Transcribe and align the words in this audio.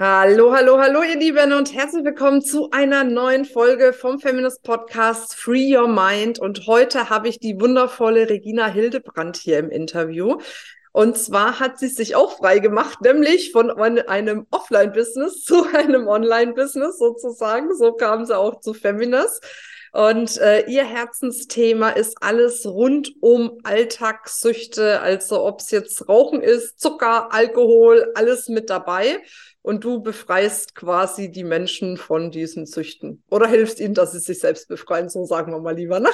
Hallo, 0.00 0.52
hallo, 0.52 0.80
hallo, 0.80 1.04
ihr 1.04 1.16
Lieben 1.16 1.52
und 1.52 1.72
herzlich 1.72 2.04
willkommen 2.04 2.42
zu 2.42 2.68
einer 2.72 3.04
neuen 3.04 3.44
Folge 3.44 3.92
vom 3.92 4.18
Feminist 4.18 4.64
Podcast 4.64 5.36
Free 5.36 5.76
Your 5.76 5.86
Mind. 5.86 6.40
Und 6.40 6.66
heute 6.66 7.10
habe 7.10 7.28
ich 7.28 7.38
die 7.38 7.60
wundervolle 7.60 8.28
Regina 8.28 8.66
Hildebrand 8.66 9.36
hier 9.36 9.60
im 9.60 9.70
Interview. 9.70 10.38
Und 10.90 11.16
zwar 11.16 11.60
hat 11.60 11.78
sie 11.78 11.86
sich 11.86 12.16
auch 12.16 12.38
frei 12.38 12.58
gemacht, 12.58 13.02
nämlich 13.02 13.52
von 13.52 13.70
einem 13.70 14.48
Offline-Business 14.50 15.42
zu 15.44 15.64
einem 15.72 16.08
Online-Business 16.08 16.98
sozusagen. 16.98 17.72
So 17.76 17.92
kam 17.92 18.26
sie 18.26 18.36
auch 18.36 18.58
zu 18.58 18.74
Feminist. 18.74 19.44
Und 19.94 20.38
äh, 20.38 20.66
ihr 20.66 20.84
Herzensthema 20.84 21.90
ist 21.90 22.16
alles 22.20 22.66
rund 22.66 23.12
um 23.20 23.60
Alltagssüchte, 23.62 25.00
also 25.00 25.44
ob 25.44 25.60
es 25.60 25.70
jetzt 25.70 26.08
Rauchen 26.08 26.42
ist, 26.42 26.80
Zucker, 26.80 27.32
Alkohol, 27.32 28.10
alles 28.16 28.48
mit 28.48 28.70
dabei 28.70 29.22
und 29.62 29.84
du 29.84 30.02
befreist 30.02 30.74
quasi 30.74 31.30
die 31.30 31.44
Menschen 31.44 31.96
von 31.96 32.32
diesen 32.32 32.66
Süchten. 32.66 33.22
Oder 33.30 33.46
hilfst 33.46 33.78
ihnen, 33.78 33.94
dass 33.94 34.10
sie 34.10 34.18
sich 34.18 34.40
selbst 34.40 34.66
befreien, 34.66 35.08
so 35.08 35.26
sagen 35.26 35.52
wir 35.52 35.60
mal 35.60 35.76
lieber. 35.76 36.00
Ne? 36.00 36.10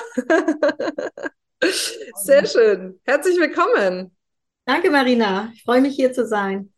Sehr 2.16 2.44
schön. 2.44 3.00
Herzlich 3.04 3.38
willkommen. 3.38 4.14
Danke, 4.66 4.90
Marina. 4.90 5.52
Ich 5.54 5.62
freue 5.62 5.80
mich, 5.80 5.96
hier 5.96 6.12
zu 6.12 6.26
sein. 6.26 6.70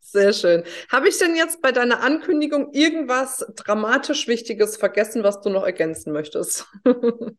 Sehr 0.00 0.32
schön. 0.32 0.62
Habe 0.90 1.08
ich 1.08 1.18
denn 1.18 1.36
jetzt 1.36 1.60
bei 1.60 1.72
deiner 1.72 2.02
Ankündigung 2.02 2.72
irgendwas 2.72 3.46
dramatisch 3.56 4.28
Wichtiges 4.28 4.76
vergessen, 4.76 5.22
was 5.22 5.40
du 5.40 5.50
noch 5.50 5.64
ergänzen 5.64 6.12
möchtest? 6.12 6.66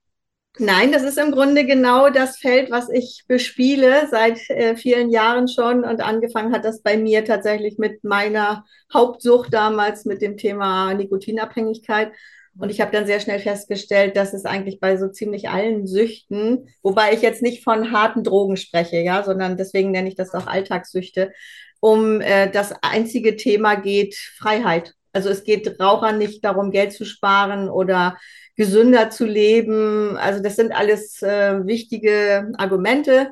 Nein, 0.57 0.91
das 0.91 1.03
ist 1.03 1.17
im 1.17 1.31
Grunde 1.31 1.65
genau 1.65 2.09
das 2.09 2.37
Feld, 2.37 2.69
was 2.69 2.89
ich 2.89 3.23
bespiele 3.27 4.07
seit 4.09 4.49
äh, 4.49 4.75
vielen 4.75 5.09
Jahren 5.09 5.47
schon. 5.47 5.85
Und 5.85 6.01
angefangen 6.01 6.53
hat 6.53 6.65
das 6.65 6.81
bei 6.81 6.97
mir 6.97 7.23
tatsächlich 7.23 7.77
mit 7.77 8.03
meiner 8.03 8.65
Hauptsucht 8.93 9.53
damals 9.53 10.05
mit 10.05 10.21
dem 10.21 10.37
Thema 10.37 10.93
Nikotinabhängigkeit. 10.95 12.11
Und 12.57 12.71
ich 12.71 12.81
habe 12.81 12.91
dann 12.91 13.05
sehr 13.05 13.21
schnell 13.21 13.39
festgestellt, 13.39 14.17
dass 14.17 14.33
es 14.33 14.43
eigentlich 14.43 14.81
bei 14.81 14.97
so 14.97 15.07
ziemlich 15.07 15.49
allen 15.49 15.87
Süchten, 15.87 16.67
wobei 16.83 17.13
ich 17.13 17.21
jetzt 17.21 17.41
nicht 17.41 17.63
von 17.63 17.91
harten 17.93 18.23
Drogen 18.23 18.57
spreche, 18.57 18.97
ja, 18.97 19.23
sondern 19.23 19.55
deswegen 19.55 19.91
nenne 19.91 20.09
ich 20.09 20.15
das 20.15 20.33
auch 20.33 20.45
Alltagssüchte, 20.45 21.31
um 21.79 22.21
äh, 22.21 22.49
das 22.51 22.73
einzige 22.81 23.35
Thema 23.35 23.75
geht 23.75 24.15
Freiheit. 24.15 24.93
Also 25.11 25.29
es 25.29 25.43
geht 25.43 25.79
Rauchern 25.79 26.17
nicht 26.17 26.43
darum, 26.43 26.71
Geld 26.71 26.93
zu 26.93 27.05
sparen 27.05 27.69
oder 27.69 28.17
gesünder 28.55 29.09
zu 29.09 29.25
leben. 29.25 30.17
Also 30.17 30.41
das 30.43 30.55
sind 30.55 30.71
alles 30.71 31.21
äh, 31.21 31.65
wichtige 31.65 32.51
Argumente, 32.57 33.31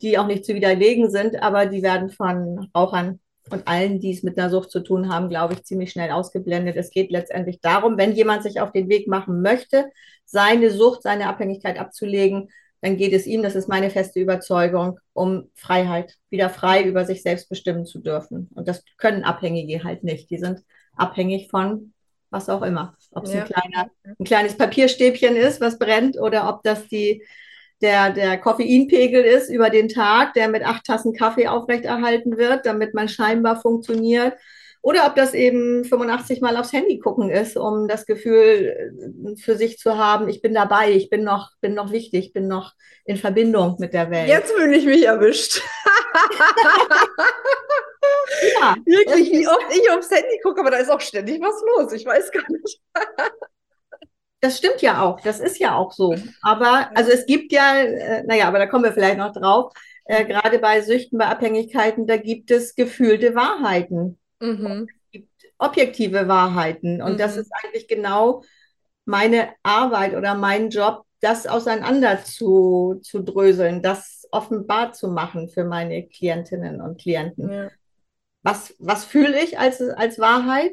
die 0.00 0.18
auch 0.18 0.26
nicht 0.26 0.44
zu 0.44 0.54
widerlegen 0.54 1.10
sind, 1.10 1.42
aber 1.42 1.66
die 1.66 1.82
werden 1.82 2.10
von 2.10 2.70
Rauchern 2.74 3.20
und 3.50 3.68
allen, 3.68 4.00
die 4.00 4.12
es 4.12 4.22
mit 4.22 4.38
einer 4.38 4.50
Sucht 4.50 4.70
zu 4.70 4.80
tun 4.80 5.12
haben, 5.12 5.28
glaube 5.28 5.54
ich, 5.54 5.64
ziemlich 5.64 5.92
schnell 5.92 6.10
ausgeblendet. 6.10 6.76
Es 6.76 6.90
geht 6.90 7.10
letztendlich 7.10 7.60
darum, 7.60 7.98
wenn 7.98 8.12
jemand 8.12 8.42
sich 8.42 8.60
auf 8.60 8.72
den 8.72 8.88
Weg 8.88 9.08
machen 9.08 9.42
möchte, 9.42 9.90
seine 10.24 10.70
Sucht, 10.70 11.02
seine 11.02 11.28
Abhängigkeit 11.28 11.78
abzulegen, 11.78 12.48
dann 12.82 12.96
geht 12.96 13.12
es 13.12 13.26
ihm, 13.26 13.42
das 13.42 13.54
ist 13.54 13.68
meine 13.68 13.90
feste 13.90 14.20
Überzeugung, 14.20 14.98
um 15.12 15.48
Freiheit, 15.54 16.16
wieder 16.30 16.50
frei 16.50 16.82
über 16.82 17.04
sich 17.04 17.22
selbst 17.22 17.48
bestimmen 17.48 17.86
zu 17.86 18.00
dürfen. 18.00 18.50
Und 18.54 18.66
das 18.66 18.84
können 18.98 19.22
Abhängige 19.22 19.84
halt 19.84 20.02
nicht. 20.02 20.28
Die 20.30 20.38
sind 20.38 20.62
abhängig 20.96 21.48
von 21.48 21.92
was 22.30 22.48
auch 22.48 22.62
immer. 22.62 22.96
Ob 23.12 23.24
es 23.24 23.34
ja. 23.34 23.42
ein, 23.42 23.46
kleiner, 23.46 23.90
ein 24.18 24.24
kleines 24.24 24.56
Papierstäbchen 24.56 25.36
ist, 25.36 25.60
was 25.60 25.78
brennt, 25.78 26.18
oder 26.18 26.48
ob 26.48 26.64
das 26.64 26.88
die, 26.88 27.22
der, 27.82 28.10
der 28.10 28.38
Koffeinpegel 28.38 29.22
ist 29.22 29.48
über 29.48 29.70
den 29.70 29.88
Tag, 29.88 30.34
der 30.34 30.48
mit 30.48 30.64
acht 30.64 30.84
Tassen 30.84 31.12
Kaffee 31.12 31.46
aufrechterhalten 31.46 32.36
wird, 32.36 32.66
damit 32.66 32.94
man 32.94 33.08
scheinbar 33.08 33.60
funktioniert. 33.60 34.34
Oder 34.82 35.06
ob 35.06 35.14
das 35.14 35.32
eben 35.32 35.84
85 35.84 36.40
Mal 36.40 36.56
aufs 36.56 36.72
Handy 36.72 36.98
gucken 36.98 37.30
ist, 37.30 37.56
um 37.56 37.86
das 37.86 38.04
Gefühl 38.04 38.34
äh, 38.36 39.36
für 39.36 39.56
sich 39.56 39.78
zu 39.78 39.96
haben, 39.96 40.28
ich 40.28 40.42
bin 40.42 40.54
dabei, 40.54 40.90
ich 40.90 41.08
bin 41.08 41.22
noch, 41.22 41.52
bin 41.60 41.74
noch 41.74 41.92
wichtig, 41.92 42.32
bin 42.32 42.48
noch 42.48 42.72
in 43.04 43.16
Verbindung 43.16 43.76
mit 43.78 43.94
der 43.94 44.10
Welt. 44.10 44.28
Jetzt 44.28 44.50
fühle 44.52 44.76
ich 44.76 44.84
mich 44.84 45.04
erwischt. 45.04 45.62
ja, 48.60 48.74
Wirklich, 48.84 49.30
wie 49.30 49.46
oft 49.46 49.66
ich 49.70 49.88
aufs 49.90 50.10
Handy 50.10 50.40
gucke, 50.42 50.60
aber 50.60 50.72
da 50.72 50.78
ist 50.78 50.90
auch 50.90 51.00
ständig 51.00 51.40
was 51.40 51.62
los. 51.64 51.92
Ich 51.92 52.04
weiß 52.04 52.32
gar 52.32 52.50
nicht. 52.50 52.80
das 54.40 54.58
stimmt 54.58 54.82
ja 54.82 55.00
auch, 55.02 55.20
das 55.20 55.38
ist 55.38 55.60
ja 55.60 55.76
auch 55.76 55.92
so. 55.92 56.16
Aber, 56.42 56.90
also 56.96 57.12
es 57.12 57.24
gibt 57.26 57.52
ja, 57.52 57.78
äh, 57.78 58.24
naja, 58.24 58.48
aber 58.48 58.58
da 58.58 58.66
kommen 58.66 58.82
wir 58.82 58.92
vielleicht 58.92 59.18
noch 59.18 59.32
drauf, 59.32 59.72
äh, 60.06 60.24
gerade 60.24 60.58
bei 60.58 60.80
Süchten, 60.80 61.18
bei 61.18 61.26
Abhängigkeiten, 61.26 62.08
da 62.08 62.16
gibt 62.16 62.50
es 62.50 62.74
gefühlte 62.74 63.36
Wahrheiten. 63.36 64.18
Mhm. 64.42 64.88
Es 64.88 65.10
gibt 65.12 65.44
objektive 65.58 66.28
Wahrheiten. 66.28 67.00
Und 67.00 67.14
mhm. 67.14 67.18
das 67.18 67.36
ist 67.36 67.50
eigentlich 67.52 67.88
genau 67.88 68.42
meine 69.04 69.50
Arbeit 69.62 70.14
oder 70.14 70.34
mein 70.34 70.70
Job, 70.70 71.04
das 71.20 71.46
auseinander 71.46 72.24
zu, 72.24 72.98
zu 73.02 73.22
dröseln, 73.22 73.80
das 73.82 74.26
offenbar 74.32 74.92
zu 74.92 75.08
machen 75.08 75.48
für 75.48 75.64
meine 75.64 76.06
Klientinnen 76.08 76.80
und 76.80 77.00
Klienten. 77.00 77.50
Ja. 77.50 77.70
Was, 78.42 78.74
was 78.78 79.04
fühle 79.04 79.40
ich 79.40 79.58
als, 79.58 79.80
als 79.80 80.18
Wahrheit? 80.18 80.72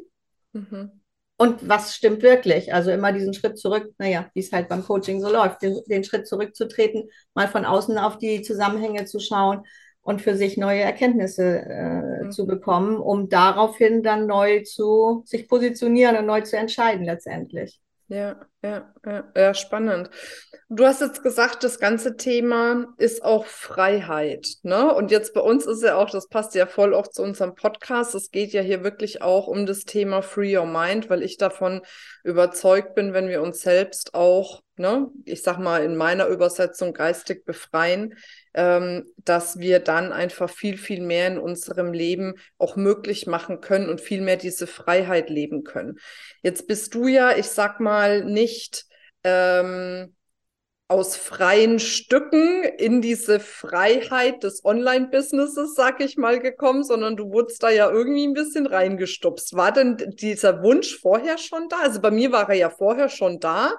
Mhm. 0.52 0.90
Und 1.36 1.66
was 1.68 1.94
stimmt 1.94 2.22
wirklich? 2.22 2.74
Also 2.74 2.90
immer 2.90 3.12
diesen 3.12 3.32
Schritt 3.32 3.58
zurück, 3.58 3.94
naja, 3.98 4.28
wie 4.34 4.40
es 4.40 4.52
halt 4.52 4.68
beim 4.68 4.84
Coaching 4.84 5.20
so 5.20 5.30
läuft, 5.30 5.62
den, 5.62 5.80
den 5.86 6.04
Schritt 6.04 6.26
zurückzutreten, 6.26 7.08
mal 7.34 7.48
von 7.48 7.64
außen 7.64 7.96
auf 7.96 8.18
die 8.18 8.42
Zusammenhänge 8.42 9.04
zu 9.06 9.20
schauen 9.20 9.62
und 10.02 10.22
für 10.22 10.36
sich 10.36 10.56
neue 10.56 10.80
Erkenntnisse 10.80 11.60
äh, 11.60 12.24
mhm. 12.24 12.30
zu 12.30 12.46
bekommen, 12.46 12.96
um 12.96 13.28
daraufhin 13.28 14.02
dann 14.02 14.26
neu 14.26 14.62
zu 14.62 15.22
sich 15.26 15.48
positionieren 15.48 16.16
und 16.16 16.26
neu 16.26 16.40
zu 16.40 16.56
entscheiden 16.56 17.04
letztendlich. 17.04 17.80
Ja, 18.10 18.40
ja, 18.62 18.92
ja, 19.06 19.32
ja, 19.36 19.54
spannend. 19.54 20.10
Du 20.68 20.84
hast 20.84 21.00
jetzt 21.00 21.22
gesagt, 21.22 21.62
das 21.62 21.78
ganze 21.78 22.16
Thema 22.16 22.92
ist 22.98 23.22
auch 23.22 23.46
Freiheit, 23.46 24.48
ne? 24.64 24.92
Und 24.92 25.12
jetzt 25.12 25.32
bei 25.32 25.40
uns 25.40 25.64
ist 25.64 25.84
ja 25.84 25.94
auch, 25.94 26.10
das 26.10 26.26
passt 26.26 26.56
ja 26.56 26.66
voll 26.66 26.92
auch 26.92 27.06
zu 27.06 27.22
unserem 27.22 27.54
Podcast. 27.54 28.16
Es 28.16 28.32
geht 28.32 28.52
ja 28.52 28.62
hier 28.62 28.82
wirklich 28.82 29.22
auch 29.22 29.46
um 29.46 29.64
das 29.64 29.84
Thema 29.84 30.22
Free 30.22 30.56
Your 30.56 30.66
Mind, 30.66 31.08
weil 31.08 31.22
ich 31.22 31.36
davon 31.36 31.82
überzeugt 32.24 32.96
bin, 32.96 33.12
wenn 33.12 33.28
wir 33.28 33.42
uns 33.42 33.60
selbst 33.60 34.12
auch, 34.14 34.60
ne, 34.80 35.10
ich 35.24 35.42
sag 35.42 35.58
mal 35.58 35.84
in 35.84 35.94
meiner 35.94 36.26
Übersetzung 36.26 36.92
geistig 36.92 37.44
befreien, 37.44 38.14
ähm, 38.54 39.04
dass 39.18 39.58
wir 39.58 39.78
dann 39.78 40.12
einfach 40.12 40.50
viel, 40.50 40.76
viel 40.76 41.02
mehr 41.02 41.28
in 41.28 41.38
unserem 41.38 41.92
Leben 41.92 42.34
auch 42.58 42.76
möglich 42.76 43.26
machen 43.26 43.60
können 43.60 43.88
und 43.88 44.00
viel 44.00 44.22
mehr 44.22 44.36
diese 44.36 44.66
Freiheit 44.66 45.30
leben 45.30 45.62
können. 45.62 45.98
Jetzt 46.42 46.66
bist 46.66 46.94
du 46.94 47.06
ja, 47.06 47.36
ich 47.36 47.46
sag 47.46 47.78
mal, 47.78 48.24
nicht 48.24 48.86
ähm, 49.22 50.16
aus 50.90 51.14
freien 51.14 51.78
Stücken 51.78 52.64
in 52.64 53.00
diese 53.00 53.38
Freiheit 53.38 54.42
des 54.42 54.64
Online-Businesses, 54.64 55.76
sag 55.76 56.00
ich 56.00 56.16
mal, 56.16 56.40
gekommen, 56.40 56.82
sondern 56.82 57.16
du 57.16 57.30
wurdest 57.30 57.62
da 57.62 57.70
ja 57.70 57.88
irgendwie 57.88 58.26
ein 58.26 58.32
bisschen 58.32 58.66
reingestupst. 58.66 59.54
War 59.54 59.70
denn 59.70 59.98
dieser 60.20 60.64
Wunsch 60.64 60.98
vorher 60.98 61.38
schon 61.38 61.68
da? 61.68 61.76
Also 61.84 62.00
bei 62.00 62.10
mir 62.10 62.32
war 62.32 62.48
er 62.48 62.56
ja 62.56 62.70
vorher 62.70 63.08
schon 63.08 63.38
da, 63.38 63.74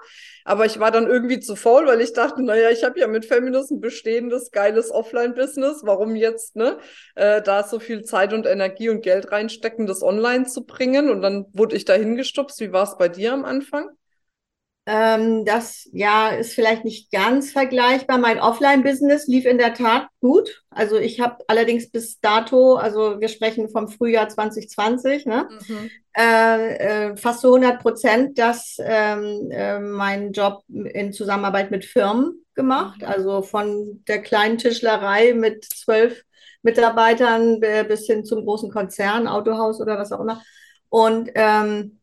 aber 0.46 0.66
ich 0.66 0.80
war 0.80 0.92
dann 0.92 1.08
irgendwie 1.08 1.40
zu 1.40 1.56
faul, 1.56 1.88
weil 1.88 2.02
ich 2.02 2.14
dachte, 2.14 2.44
naja, 2.44 2.70
ich 2.70 2.84
habe 2.84 3.00
ja 3.00 3.08
mit 3.08 3.26
Feminist 3.26 3.72
ein 3.72 3.82
bestehendes, 3.82 4.52
geiles 4.52 4.92
Offline-Business. 4.92 5.82
Warum 5.84 6.16
jetzt, 6.16 6.56
ne, 6.56 6.78
äh, 7.16 7.42
da 7.42 7.64
so 7.64 7.80
viel 7.80 8.04
Zeit 8.04 8.34
und 8.34 8.46
Energie 8.46 8.90
und 8.90 9.02
Geld 9.02 9.32
reinstecken, 9.32 9.88
das 9.88 10.04
online 10.04 10.46
zu 10.46 10.66
bringen? 10.66 11.10
Und 11.10 11.22
dann 11.22 11.46
wurde 11.54 11.76
ich 11.76 11.86
da 11.86 11.94
hingestupst. 11.94 12.60
Wie 12.60 12.72
war 12.72 12.84
es 12.84 12.98
bei 12.98 13.10
dir 13.10 13.34
am 13.34 13.46
Anfang? 13.46 13.90
Ähm, 14.88 15.46
das 15.46 15.88
ja 15.94 16.30
ist 16.30 16.54
vielleicht 16.54 16.86
nicht 16.86 17.12
ganz 17.12 17.52
vergleichbar. 17.52 18.18
Mein 18.18 18.40
Offline-Business 18.40 19.28
lief 19.28 19.46
in 19.46 19.60
der 19.60 19.76
Tat 19.76 20.08
gut. 20.22 20.64
Also 20.72 20.98
ich 20.98 21.20
habe 21.20 21.38
allerdings 21.48 21.92
bis 21.92 22.20
dato, 22.20 22.76
also 22.76 23.20
wir 23.20 23.28
sprechen 23.28 23.70
vom 23.70 23.88
Frühjahr 23.88 24.28
2020, 24.28 25.28
ne, 25.28 25.48
mhm. 25.68 25.92
Äh, 26.18 27.10
äh, 27.10 27.18
fast 27.18 27.42
zu 27.42 27.48
100 27.48 27.82
Prozent 27.82 28.38
das 28.38 28.78
ähm, 28.80 29.50
äh, 29.52 29.80
meinen 29.80 30.34
Job 30.34 30.64
in 30.68 31.14
Zusammenarbeit 31.14 31.72
mit 31.72 31.86
Firmen 31.86 32.46
gemacht. 32.54 33.02
Mhm. 33.02 33.08
Also 33.08 33.42
von 33.42 34.04
der 34.08 34.22
kleinen 34.22 34.58
Tischlerei 34.58 35.34
mit 35.34 35.66
zwölf 35.66 36.24
Mitarbeitern 36.64 37.60
bis 37.60 38.06
hin 38.06 38.24
zum 38.24 38.46
großen 38.46 38.70
Konzern, 38.70 39.28
Autohaus 39.28 39.82
oder 39.82 39.98
was 39.98 40.12
auch 40.12 40.20
immer. 40.20 40.44
Und 40.90 41.32
ähm, 41.34 42.02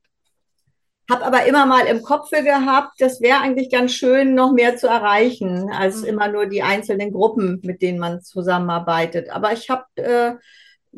habe 1.10 1.24
aber 1.24 1.46
immer 1.46 1.64
mal 1.64 1.86
im 1.86 2.02
Kopf 2.02 2.30
gehabt, 2.30 3.00
das 3.00 3.20
wäre 3.20 3.40
eigentlich 3.40 3.70
ganz 3.70 3.92
schön, 3.92 4.34
noch 4.34 4.52
mehr 4.52 4.76
zu 4.76 4.88
erreichen, 4.88 5.70
als 5.72 6.02
mhm. 6.02 6.08
immer 6.08 6.28
nur 6.28 6.46
die 6.46 6.62
einzelnen 6.62 7.12
Gruppen, 7.12 7.60
mit 7.62 7.80
denen 7.80 7.98
man 7.98 8.20
zusammenarbeitet. 8.20 9.30
Aber 9.30 9.52
ich 9.52 9.70
habe, 9.70 9.84
äh, 9.96 10.34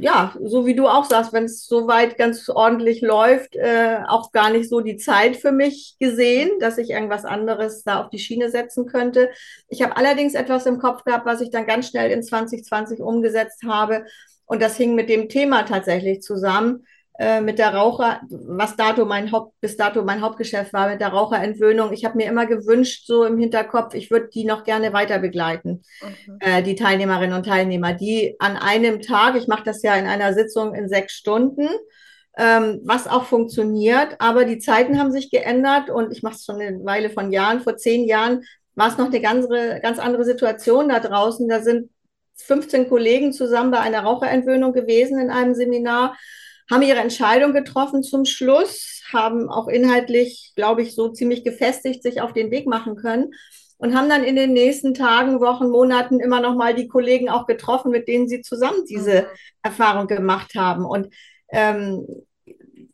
ja, 0.01 0.35
so 0.43 0.67
wie 0.67 0.75
du 0.75 0.89
auch 0.89 1.05
sagst, 1.05 1.33
wenn 1.33 1.45
es 1.45 1.67
soweit 1.67 2.17
ganz 2.17 2.49
ordentlich 2.49 3.03
läuft, 3.03 3.55
äh, 3.57 3.99
auch 4.09 4.33
gar 4.33 4.51
nicht 4.51 4.69
so 4.69 4.81
die 4.81 4.97
Zeit 4.97 5.37
für 5.37 5.53
mich 5.53 5.97
gesehen, 6.01 6.51
dass 6.59 6.79
ich 6.79 6.91
irgendwas 6.91 7.25
anderes 7.25 7.85
da 7.85 8.03
auf 8.03 8.09
die 8.09 8.19
Schiene 8.19 8.51
setzen 8.51 8.87
könnte. 8.87 9.31
Ich 9.69 9.83
habe 9.83 9.97
allerdings 9.97 10.35
etwas 10.35 10.65
im 10.67 10.79
Kopf 10.79 11.05
gehabt, 11.05 11.27
was 11.27 11.43
ich 11.43 11.51
dann 11.51 11.67
ganz 11.67 11.89
schnell 11.89 12.11
in 12.11 12.23
2020 12.23 13.01
umgesetzt 13.01 13.63
habe. 13.67 14.07
Und 14.47 14.63
das 14.63 14.77
hing 14.77 14.95
mit 14.95 15.11
dem 15.11 15.29
Thema 15.29 15.65
tatsächlich 15.65 16.23
zusammen 16.23 16.87
äh, 17.21 17.43
mit 17.43 17.59
der 17.59 17.75
Raucher, 17.75 18.23
was 18.31 18.77
dato 18.77 19.05
mein 19.05 19.31
Haupt, 19.31 19.53
bis 19.61 19.77
dato 19.77 20.03
mein 20.03 20.23
Hauptgeschäft 20.23 20.73
war, 20.73 20.89
mit 20.89 21.03
der 21.03 21.09
Raucherentwöhnung. 21.09 21.93
Ich 21.93 22.07
habe 22.07 22.17
mir 22.17 22.27
immer 22.27 22.47
gewünscht, 22.47 23.07
so 23.07 23.25
im 23.25 23.37
Hinterkopf, 23.37 23.93
ich 23.93 24.11
würde 24.11 24.31
die 24.33 24.47
noch 24.47 24.65
gerne 24.65 24.95
weiter 24.95 25.19
begleiten, 25.19 25.83
mhm. 26.01 26.39
äh, 26.41 26.63
die 26.63 26.77
Teilnehmerinnen 26.77 27.37
und 27.37 27.45
Teilnehmer, 27.45 27.93
die 27.93 28.37
an 28.39 28.57
einem 28.57 29.03
Tag, 29.03 29.37
ich 29.37 29.49
mache 29.49 29.65
das 29.65 29.83
ja 29.83 29.97
in 29.97 30.07
einer 30.07 30.33
Sitzung 30.33 30.75
in 30.75 30.89
sechs 30.89 31.13
Stunden, 31.13 31.69
ähm, 32.39 32.81
was 32.85 33.07
auch 33.07 33.25
funktioniert, 33.25 34.17
aber 34.19 34.47
die 34.47 34.59
Zeiten 34.59 34.99
haben 34.99 35.13
sich 35.13 35.31
geändert 35.31 35.91
und 35.91 36.13
ich 36.13 36.23
mache 36.23 36.37
es 36.37 36.47
schon 36.47 36.59
eine 36.59 36.83
Weile 36.87 37.11
von 37.11 37.33
Jahren. 37.33 37.61
Vor 37.61 37.77
zehn 37.77 38.07
Jahren 38.07 38.45
war 38.77 38.89
es 38.89 38.97
noch 38.97 39.09
eine 39.09 39.21
ganz, 39.21 39.47
ganz 39.83 39.99
andere 39.99 40.25
Situation 40.25 40.89
da 40.89 41.01
draußen. 41.01 41.47
Da 41.51 41.61
sind 41.61 41.91
15 42.37 42.89
Kollegen 42.89 43.35
zusammen 43.35 43.73
bei 43.73 43.81
einer 43.81 44.05
Raucherentwöhnung 44.05 44.73
gewesen 44.73 45.19
in 45.19 45.29
einem 45.29 45.55
Seminar 45.55 46.17
haben 46.71 46.83
ihre 46.83 47.01
Entscheidung 47.01 47.53
getroffen 47.53 48.03
zum 48.03 48.25
Schluss, 48.25 49.03
haben 49.13 49.49
auch 49.49 49.67
inhaltlich, 49.67 50.53
glaube 50.55 50.83
ich, 50.83 50.95
so 50.95 51.09
ziemlich 51.09 51.45
gefestigt 51.45 52.03
sich 52.03 52.21
auf 52.21 52.33
den 52.33 52.51
Weg 52.51 52.67
machen 52.67 52.97
können 52.97 53.33
und 53.79 53.97
haben 53.97 54.09
dann 54.09 54.25
in 54.25 54.37
den 54.37 54.53
nächsten 54.53 54.95
Tagen, 54.95 55.41
Wochen, 55.41 55.71
Monaten 55.71 56.21
immer 56.21 56.41
noch 56.41 56.55
mal 56.55 56.75
die 56.75 56.87
Kollegen 56.87 57.29
auch 57.29 57.47
getroffen, 57.47 57.91
mit 57.91 58.09
denen 58.09 58.29
sie 58.29 58.43
zusammen 58.43 58.85
diese 58.89 59.23
mhm. 59.23 59.27
Erfahrung 59.63 60.07
gemacht 60.07 60.55
haben. 60.55 60.85
Und 60.85 61.13
ähm, 61.51 62.07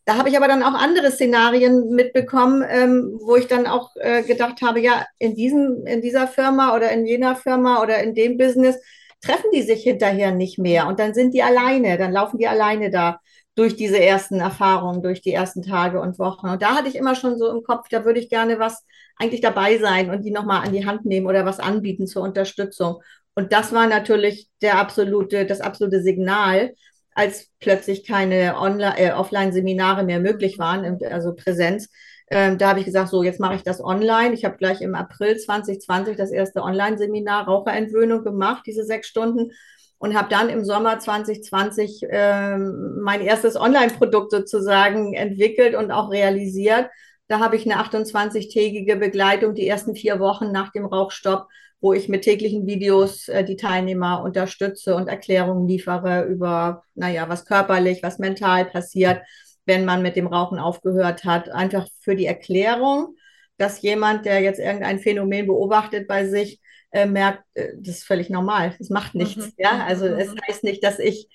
da 0.05 0.17
habe 0.17 0.29
ich 0.29 0.37
aber 0.37 0.47
dann 0.47 0.63
auch 0.63 0.75
andere 0.75 1.11
Szenarien 1.11 1.91
mitbekommen, 1.91 2.65
ähm, 2.69 3.19
wo 3.21 3.35
ich 3.35 3.49
dann 3.49 3.67
auch 3.67 3.91
äh, 3.97 4.23
gedacht 4.23 4.63
habe, 4.63 4.81
ja, 4.81 5.05
in 5.19 5.35
diesem, 5.35 5.85
in 5.85 6.01
dieser 6.01 6.29
Firma 6.29 6.77
oder 6.77 6.93
in 6.93 7.05
jener 7.05 7.35
Firma 7.35 7.83
oder 7.83 8.03
in 8.03 8.15
dem 8.15 8.39
Business 8.39 8.81
treffen 9.21 9.51
die 9.53 9.63
sich 9.63 9.83
hinterher 9.83 10.31
nicht 10.31 10.59
mehr 10.59 10.87
und 10.87 11.01
dann 11.01 11.15
sind 11.15 11.35
die 11.35 11.43
alleine, 11.43 11.99
dann 11.99 12.13
laufen 12.13 12.39
die 12.39 12.47
alleine 12.47 12.91
da 12.91 13.19
durch 13.57 13.75
diese 13.75 13.99
ersten 13.99 14.39
Erfahrungen, 14.39 15.03
durch 15.03 15.23
die 15.23 15.33
ersten 15.33 15.63
Tage 15.63 16.01
und 16.01 16.19
Wochen. 16.19 16.49
Und 16.49 16.63
da 16.63 16.77
hatte 16.77 16.89
ich 16.89 16.95
immer 16.95 17.15
schon 17.15 17.39
so 17.39 17.51
im 17.51 17.63
Kopf, 17.63 17.89
da 17.89 18.05
würde 18.05 18.21
ich 18.21 18.29
gerne 18.29 18.59
was 18.59 18.85
eigentlich 19.17 19.41
dabei 19.41 19.79
sein 19.79 20.11
und 20.11 20.23
die 20.23 20.31
nochmal 20.31 20.65
an 20.65 20.73
die 20.73 20.87
Hand 20.87 21.07
nehmen 21.07 21.27
oder 21.27 21.47
was 21.47 21.59
anbieten 21.59 22.07
zur 22.07 22.23
Unterstützung. 22.23 23.03
Und 23.35 23.53
das 23.53 23.73
war 23.73 23.87
natürlich 23.87 24.49
der 24.63 24.79
absolute, 24.79 25.47
das 25.47 25.61
absolute 25.61 26.03
Signal, 26.03 26.75
als 27.15 27.49
plötzlich 27.61 28.07
keine 28.07 28.59
Online, 28.61 28.99
äh, 28.99 29.13
Offline-Seminare 29.13 30.05
mehr 30.05 30.21
möglich 30.21 30.59
waren, 30.59 31.03
also 31.11 31.35
Präsenz. 31.35 31.89
Ähm, 32.31 32.59
da 32.59 32.69
habe 32.69 32.81
ich 32.81 32.85
gesagt, 32.85 33.09
so, 33.09 33.23
jetzt 33.23 33.41
mache 33.41 33.55
ich 33.55 33.63
das 33.63 33.83
online. 33.83 34.35
Ich 34.35 34.45
habe 34.45 34.59
gleich 34.59 34.83
im 34.83 34.95
April 34.95 35.39
2020 35.39 36.17
das 36.17 36.31
erste 36.31 36.63
Online-Seminar 36.63 37.47
Raucherentwöhnung 37.47 38.23
gemacht, 38.23 38.65
diese 38.67 38.85
sechs 38.85 39.09
Stunden 39.09 39.53
und 39.99 40.17
habe 40.17 40.29
dann 40.29 40.49
im 40.49 40.65
Sommer 40.65 40.99
2020 40.99 42.03
äh, 42.09 42.59
mein 42.59 43.21
erstes 43.23 43.57
Online-Produkt 43.57 44.31
sozusagen 44.31 45.15
entwickelt 45.15 45.75
und 45.75 45.91
auch 45.91 46.11
realisiert. 46.11 46.91
Da 47.29 47.41
habe 47.41 47.57
ich 47.57 47.65
eine 47.65 47.83
28-tägige 47.83 48.97
Begleitung 48.97 49.55
die 49.55 49.67
ersten 49.67 49.97
vier 49.97 50.21
Wochen 50.21 50.53
nach 50.53 50.71
dem 50.71 50.85
Rauchstopp, 50.85 51.49
wo 51.81 51.93
ich 51.93 52.09
mit 52.09 52.23
täglichen 52.23 52.67
Videos 52.67 53.29
äh, 53.29 53.45
die 53.45 53.57
Teilnehmer 53.57 54.23
unterstütze 54.23 54.95
und 54.95 55.09
Erklärungen 55.09 55.67
liefere 55.67 56.25
über, 56.25 56.83
naja, 56.95 57.29
was 57.29 57.47
körperlich, 57.47 58.03
was 58.03 58.19
mental 58.19 58.67
passiert, 58.67 59.23
wenn 59.65 59.85
man 59.85 60.03
mit 60.03 60.17
dem 60.17 60.27
Rauchen 60.27 60.59
aufgehört 60.59 61.25
hat. 61.25 61.51
Einfach 61.51 61.89
für 62.01 62.17
die 62.17 62.27
Erklärung, 62.27 63.17
dass 63.57 63.83
jemand, 63.83 64.27
der 64.27 64.41
jetzt 64.41 64.61
irgendein 64.61 64.99
Phänomen 64.99 65.47
beobachtet 65.47 66.07
bei 66.07 66.27
sich, 66.27 66.61
äh, 66.91 67.07
merkt, 67.07 67.45
äh, 67.55 67.73
das 67.79 67.99
ist 67.99 68.05
völlig 68.05 68.31
normal, 68.31 68.75
das 68.79 68.91
macht 68.91 69.15
nichts. 69.15 69.47
Mhm. 69.47 69.53
Ja, 69.59 69.85
also 69.87 70.07
mhm. 70.07 70.19
es 70.19 70.35
heißt 70.49 70.65
nicht, 70.65 70.83
dass 70.83 70.99
ich 70.99 71.29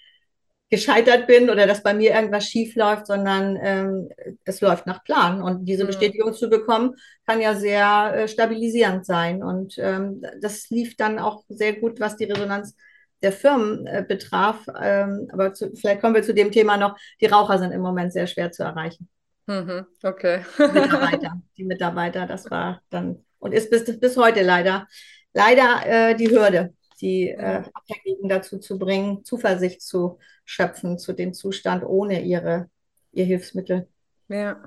gescheitert 0.71 1.27
bin 1.27 1.49
oder 1.49 1.67
dass 1.67 1.83
bei 1.83 1.93
mir 1.93 2.15
irgendwas 2.15 2.47
schief 2.47 2.75
läuft, 2.75 3.05
sondern 3.05 3.59
ähm, 3.61 4.09
es 4.45 4.61
läuft 4.61 4.87
nach 4.87 5.03
Plan. 5.03 5.41
Und 5.41 5.65
diese 5.65 5.83
mhm. 5.83 5.87
Bestätigung 5.87 6.33
zu 6.33 6.49
bekommen, 6.49 6.95
kann 7.27 7.41
ja 7.41 7.55
sehr 7.55 8.13
äh, 8.15 8.27
stabilisierend 8.29 9.05
sein. 9.05 9.43
Und 9.43 9.75
ähm, 9.77 10.23
das 10.39 10.69
lief 10.69 10.95
dann 10.95 11.19
auch 11.19 11.43
sehr 11.49 11.73
gut, 11.73 11.99
was 11.99 12.15
die 12.15 12.23
Resonanz 12.23 12.77
der 13.21 13.33
Firmen 13.33 13.85
äh, 13.85 14.05
betraf. 14.07 14.65
Ähm, 14.81 15.27
aber 15.33 15.53
zu, 15.53 15.75
vielleicht 15.75 15.99
kommen 15.99 16.15
wir 16.15 16.23
zu 16.23 16.33
dem 16.33 16.53
Thema 16.53 16.77
noch. 16.77 16.97
Die 17.19 17.25
Raucher 17.25 17.59
sind 17.59 17.73
im 17.73 17.81
Moment 17.81 18.13
sehr 18.13 18.27
schwer 18.27 18.53
zu 18.53 18.63
erreichen. 18.63 19.09
Mhm. 19.47 19.85
Okay. 20.01 20.45
die 20.57 20.79
Mitarbeiter, 20.79 21.41
die 21.57 21.63
Mitarbeiter, 21.65 22.25
das 22.27 22.49
war 22.49 22.81
dann 22.89 23.25
und 23.39 23.53
ist 23.53 23.69
bis, 23.69 23.99
bis 23.99 24.15
heute 24.17 24.43
leider 24.43 24.87
leider 25.33 25.85
äh, 25.85 26.15
die 26.15 26.29
Hürde, 26.29 26.73
die 26.99 27.29
äh, 27.29 27.63
Abhängigen 27.73 28.29
dazu 28.29 28.59
zu 28.59 28.77
bringen, 28.77 29.23
Zuversicht 29.23 29.81
zu 29.81 30.19
schöpfen 30.45 30.97
zu 30.97 31.13
dem 31.13 31.33
Zustand 31.33 31.83
ohne 31.83 32.21
ihre, 32.23 32.69
ihr 33.11 33.25
Hilfsmittel. 33.25 33.87
Ja. 34.27 34.63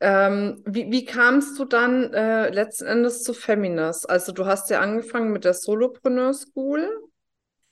Ähm, 0.00 0.62
wie, 0.64 0.90
wie 0.90 1.04
kamst 1.04 1.58
du 1.58 1.64
dann 1.64 2.12
äh, 2.14 2.48
letzten 2.50 2.86
Endes 2.86 3.22
zu 3.22 3.34
Feminist? 3.34 4.08
Also 4.08 4.32
du 4.32 4.46
hast 4.46 4.70
ja 4.70 4.80
angefangen 4.80 5.32
mit 5.32 5.44
der 5.44 5.54
Solopreneur 5.54 6.32
School 6.32 6.88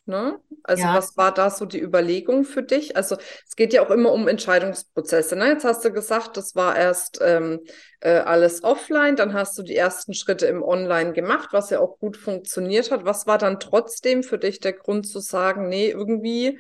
Ne? 0.09 0.41
Also 0.63 0.85
ja. 0.85 0.95
was 0.95 1.17
war 1.19 1.33
da 1.33 1.51
so 1.51 1.67
die 1.67 1.81
Überlegung 1.81 2.45
für 2.45 2.63
dich? 2.63 2.97
Also 2.97 3.17
es 3.47 3.57
geht 3.57 3.75
ja 3.75 3.85
auch 3.85 3.91
immer 3.91 4.11
um 4.13 4.27
Entscheidungsprozesse. 4.27 5.37
Ne? 5.37 5.49
Jetzt 5.49 5.65
hast 5.65 5.85
du 5.85 5.93
gesagt, 5.93 6.39
das 6.39 6.57
war 6.57 6.77
erst 6.77 7.21
ähm, 7.23 7.61
äh, 8.01 8.19
alles 8.19 8.65
offline, 8.65 9.17
dann 9.17 9.35
hast 9.35 9.59
du 9.59 9.63
die 9.63 9.77
ersten 9.77 10.15
Schritte 10.15 10.47
im 10.47 10.63
Online 10.63 11.13
gemacht, 11.13 11.51
was 11.53 11.69
ja 11.69 11.81
auch 11.81 11.99
gut 11.99 12.17
funktioniert 12.17 12.91
hat. 12.91 13.05
Was 13.05 13.27
war 13.27 13.37
dann 13.37 13.61
trotzdem 13.61 14.23
für 14.23 14.39
dich 14.39 14.61
der 14.61 14.73
Grund 14.73 15.07
zu 15.07 15.21
sagen, 15.21 15.69
nee, 15.69 15.91
irgendwie 15.91 16.59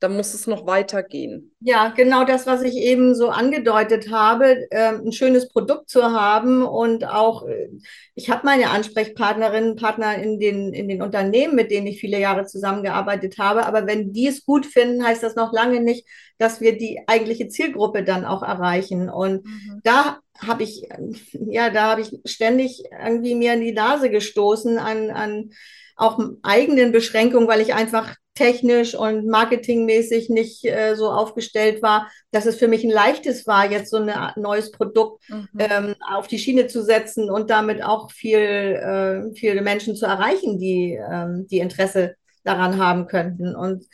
da 0.00 0.08
muss 0.08 0.34
es 0.34 0.46
noch 0.46 0.66
weitergehen. 0.66 1.54
Ja, 1.60 1.88
genau 1.88 2.24
das, 2.24 2.46
was 2.46 2.62
ich 2.62 2.76
eben 2.76 3.14
so 3.14 3.30
angedeutet 3.30 4.10
habe, 4.10 4.66
äh, 4.70 4.92
ein 4.94 5.12
schönes 5.12 5.48
Produkt 5.48 5.88
zu 5.88 6.02
haben 6.02 6.62
und 6.62 7.06
auch, 7.06 7.46
äh, 7.46 7.68
ich 8.14 8.28
habe 8.28 8.42
meine 8.44 8.70
Ansprechpartnerinnen, 8.70 9.76
Partner 9.76 10.16
in 10.16 10.38
den, 10.38 10.74
in 10.74 10.88
den 10.88 11.00
Unternehmen, 11.00 11.54
mit 11.54 11.70
denen 11.70 11.86
ich 11.86 12.00
viele 12.00 12.18
Jahre 12.18 12.44
zusammengearbeitet 12.44 13.38
habe, 13.38 13.66
aber 13.66 13.86
wenn 13.86 14.12
die 14.12 14.26
es 14.26 14.44
gut 14.44 14.66
finden, 14.66 15.04
heißt 15.04 15.22
das 15.22 15.36
noch 15.36 15.52
lange 15.52 15.80
nicht, 15.80 16.06
dass 16.38 16.60
wir 16.60 16.76
die 16.76 17.00
eigentliche 17.06 17.48
Zielgruppe 17.48 18.02
dann 18.02 18.24
auch 18.24 18.42
erreichen. 18.42 19.08
Und 19.08 19.44
mhm. 19.44 19.80
da 19.84 20.18
habe 20.38 20.64
ich, 20.64 20.88
ja, 21.32 21.70
da 21.70 21.92
habe 21.92 22.02
ich 22.02 22.20
ständig 22.24 22.82
irgendwie 22.90 23.34
mir 23.34 23.54
in 23.54 23.60
die 23.60 23.72
Nase 23.72 24.10
gestoßen 24.10 24.78
an, 24.78 25.10
an 25.10 25.50
auch 25.96 26.18
eigenen 26.42 26.92
Beschränkungen, 26.92 27.48
weil 27.48 27.60
ich 27.60 27.74
einfach 27.74 28.16
technisch 28.34 28.94
und 28.94 29.26
marketingmäßig 29.26 30.28
nicht 30.28 30.64
äh, 30.64 30.94
so 30.96 31.10
aufgestellt 31.10 31.82
war, 31.82 32.10
dass 32.32 32.46
es 32.46 32.56
für 32.56 32.68
mich 32.68 32.82
ein 32.84 32.90
leichtes 32.90 33.46
war, 33.46 33.70
jetzt 33.70 33.90
so 33.90 33.98
ein 33.98 34.12
neues 34.36 34.72
Produkt 34.72 35.28
mhm. 35.28 35.48
ähm, 35.58 35.94
auf 36.12 36.26
die 36.26 36.38
Schiene 36.38 36.66
zu 36.66 36.82
setzen 36.82 37.30
und 37.30 37.50
damit 37.50 37.82
auch 37.82 38.10
viel, 38.10 38.38
äh, 38.38 39.34
viele 39.36 39.62
Menschen 39.62 39.94
zu 39.94 40.06
erreichen, 40.06 40.58
die, 40.58 40.94
ähm, 40.94 41.46
die 41.48 41.58
Interesse 41.58 42.16
daran 42.42 42.78
haben 42.78 43.06
könnten. 43.06 43.54
Und 43.54 43.86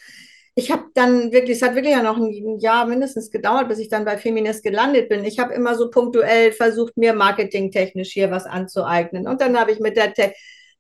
ich 0.55 0.71
habe 0.71 0.85
dann 0.95 1.33
wirklich, 1.33 1.59
es 1.59 1.63
hat 1.63 1.75
wirklich 1.75 1.95
ja 1.95 2.03
noch 2.03 2.17
ein 2.17 2.59
Jahr 2.59 2.87
mindestens 2.87 3.31
gedauert, 3.31 3.69
bis 3.69 3.79
ich 3.79 3.89
dann 3.89 4.05
bei 4.05 4.19
Feminist 4.19 4.63
gelandet 4.63 5.09
bin. 5.09 5.25
Ich 5.25 5.39
habe 5.39 5.55
immer 5.55 5.75
so 5.75 5.91
punktuell 5.91 6.53
versucht, 6.53 6.97
mir 6.97 7.13
marketingtechnisch 7.13 8.13
hier 8.13 8.31
was 8.31 8.47
anzueignen. 8.47 9.29
Und 9.29 9.41
dann 9.41 9.59
habe 9.59 9.73
ich 9.73 9.81
mit 9.81 9.97
der, 9.97 10.13
Te 10.13 10.33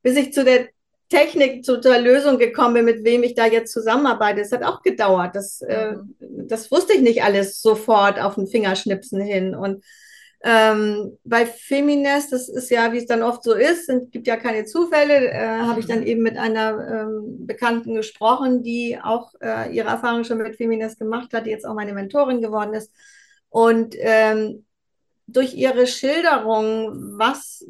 bis 0.02 0.16
ich 0.16 0.32
zu 0.32 0.44
der 0.44 0.68
Technik 1.10 1.64
zu 1.64 1.76
der 1.78 2.00
Lösung 2.00 2.38
gekommen 2.38 2.74
bin, 2.74 2.84
mit 2.86 3.04
wem 3.04 3.24
ich 3.24 3.34
da 3.34 3.46
jetzt 3.46 3.72
zusammenarbeite. 3.72 4.40
Es 4.40 4.52
hat 4.52 4.62
auch 4.62 4.80
gedauert. 4.82 5.34
Das, 5.34 5.60
äh, 5.60 5.92
mhm. 5.92 6.48
das 6.48 6.70
wusste 6.70 6.94
ich 6.94 7.00
nicht 7.00 7.22
alles 7.22 7.60
sofort 7.60 8.20
auf 8.20 8.36
den 8.36 8.46
Fingerschnipsen 8.46 9.20
hin. 9.20 9.54
Und 9.54 9.84
ähm, 10.42 11.18
bei 11.24 11.44
Feminist, 11.44 12.32
das 12.32 12.48
ist 12.48 12.70
ja, 12.70 12.92
wie 12.92 12.98
es 12.98 13.06
dann 13.06 13.22
oft 13.22 13.42
so 13.42 13.52
ist, 13.52 13.90
es 13.90 14.10
gibt 14.10 14.26
ja 14.26 14.36
keine 14.36 14.64
Zufälle, 14.64 15.30
äh, 15.30 15.58
habe 15.58 15.80
ich 15.80 15.86
dann 15.86 16.06
eben 16.06 16.22
mit 16.22 16.38
einer 16.38 17.02
ähm, 17.02 17.46
Bekannten 17.46 17.94
gesprochen, 17.94 18.62
die 18.62 18.98
auch 19.02 19.34
äh, 19.42 19.74
ihre 19.74 19.88
Erfahrung 19.88 20.24
schon 20.24 20.38
mit 20.38 20.56
Feminist 20.56 20.98
gemacht 20.98 21.34
hat, 21.34 21.44
die 21.44 21.50
jetzt 21.50 21.66
auch 21.66 21.74
meine 21.74 21.92
Mentorin 21.92 22.40
geworden 22.40 22.72
ist. 22.72 22.90
Und 23.50 23.96
ähm, 23.98 24.64
durch 25.26 25.54
ihre 25.54 25.86
Schilderung, 25.86 27.18
was 27.18 27.66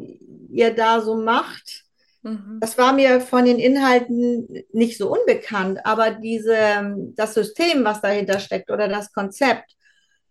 ihr 0.51 0.73
da 0.75 1.01
so 1.01 1.17
macht, 1.17 1.85
Mhm. 2.23 2.59
Das 2.61 2.77
war 2.77 2.93
mir 2.93 3.21
von 3.21 3.45
den 3.45 3.59
Inhalten 3.59 4.65
nicht 4.73 4.99
so 4.99 5.11
unbekannt, 5.11 5.81
aber 5.85 6.11
diese, 6.11 6.95
das 7.17 7.35
System, 7.35 7.85
was 7.85 8.01
dahinter 8.01 8.39
steckt 8.39 8.71
oder 8.71 8.89
das 8.89 9.13
Konzept, 9.13 9.75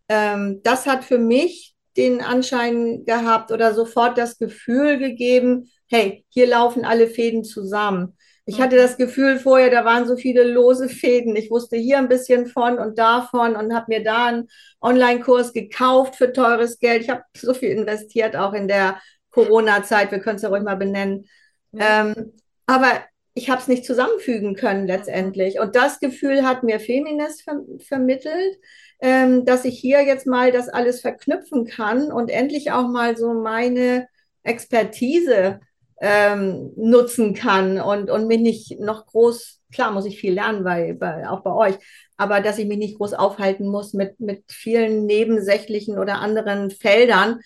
ähm, 0.07 0.61
das 0.63 0.85
hat 0.85 1.03
für 1.03 1.17
mich 1.17 1.75
den 1.97 2.21
Anschein 2.21 3.03
gehabt 3.05 3.51
oder 3.51 3.73
sofort 3.73 4.17
das 4.17 4.37
Gefühl 4.37 4.99
gegeben, 4.99 5.69
hey, 5.87 6.25
hier 6.29 6.47
laufen 6.47 6.85
alle 6.85 7.07
Fäden 7.07 7.43
zusammen. 7.43 8.15
Ich 8.45 8.59
hatte 8.59 8.77
das 8.77 8.97
Gefühl 8.97 9.37
vorher, 9.37 9.69
da 9.69 9.85
waren 9.85 10.07
so 10.07 10.17
viele 10.17 10.43
lose 10.43 10.89
Fäden. 10.89 11.35
Ich 11.35 11.51
wusste 11.51 11.77
hier 11.77 11.99
ein 11.99 12.07
bisschen 12.07 12.47
von 12.47 12.79
und 12.79 12.97
davon 12.97 13.55
und 13.55 13.75
habe 13.75 13.85
mir 13.89 14.03
da 14.03 14.25
einen 14.25 14.47
Online-Kurs 14.81 15.53
gekauft 15.53 16.15
für 16.15 16.33
teures 16.33 16.79
Geld. 16.79 17.03
Ich 17.03 17.09
habe 17.11 17.21
so 17.37 17.53
viel 17.53 17.69
investiert, 17.69 18.35
auch 18.35 18.53
in 18.53 18.67
der 18.67 18.99
Corona-Zeit. 19.29 20.11
Wir 20.11 20.19
können 20.19 20.37
es 20.37 20.41
ja 20.41 20.49
ruhig 20.49 20.63
mal 20.63 20.77
benennen. 20.77 21.25
Ja. 21.71 22.01
Ähm, 22.01 22.33
aber 22.65 23.01
ich 23.33 23.49
habe 23.49 23.61
es 23.61 23.67
nicht 23.67 23.85
zusammenfügen 23.85 24.55
können 24.55 24.87
letztendlich. 24.87 25.59
Und 25.59 25.75
das 25.75 25.99
Gefühl 25.99 26.45
hat 26.45 26.63
mir 26.63 26.79
Feminist 26.79 27.43
ver 27.43 27.61
vermittelt, 27.79 28.59
ähm, 29.01 29.45
dass 29.45 29.65
ich 29.65 29.79
hier 29.79 30.03
jetzt 30.03 30.27
mal 30.27 30.51
das 30.51 30.67
alles 30.69 31.01
verknüpfen 31.01 31.65
kann 31.65 32.11
und 32.11 32.29
endlich 32.29 32.71
auch 32.71 32.87
mal 32.87 33.15
so 33.17 33.33
meine 33.33 34.07
Expertise 34.43 35.59
ähm, 36.01 36.71
nutzen 36.75 37.33
kann 37.33 37.79
und, 37.79 38.09
und 38.09 38.27
mich 38.27 38.39
nicht 38.39 38.79
noch 38.79 39.05
groß, 39.05 39.61
klar 39.71 39.91
muss 39.91 40.05
ich 40.05 40.19
viel 40.19 40.33
lernen, 40.33 40.63
bei, 40.63 40.93
bei, 40.93 41.29
auch 41.29 41.41
bei 41.41 41.53
euch, 41.53 41.75
aber 42.17 42.41
dass 42.41 42.57
ich 42.57 42.67
mich 42.67 42.77
nicht 42.77 42.97
groß 42.97 43.13
aufhalten 43.13 43.67
muss 43.67 43.93
mit, 43.93 44.19
mit 44.19 44.43
vielen 44.49 45.05
nebensächlichen 45.05 45.97
oder 45.97 46.19
anderen 46.19 46.71
Feldern, 46.71 47.39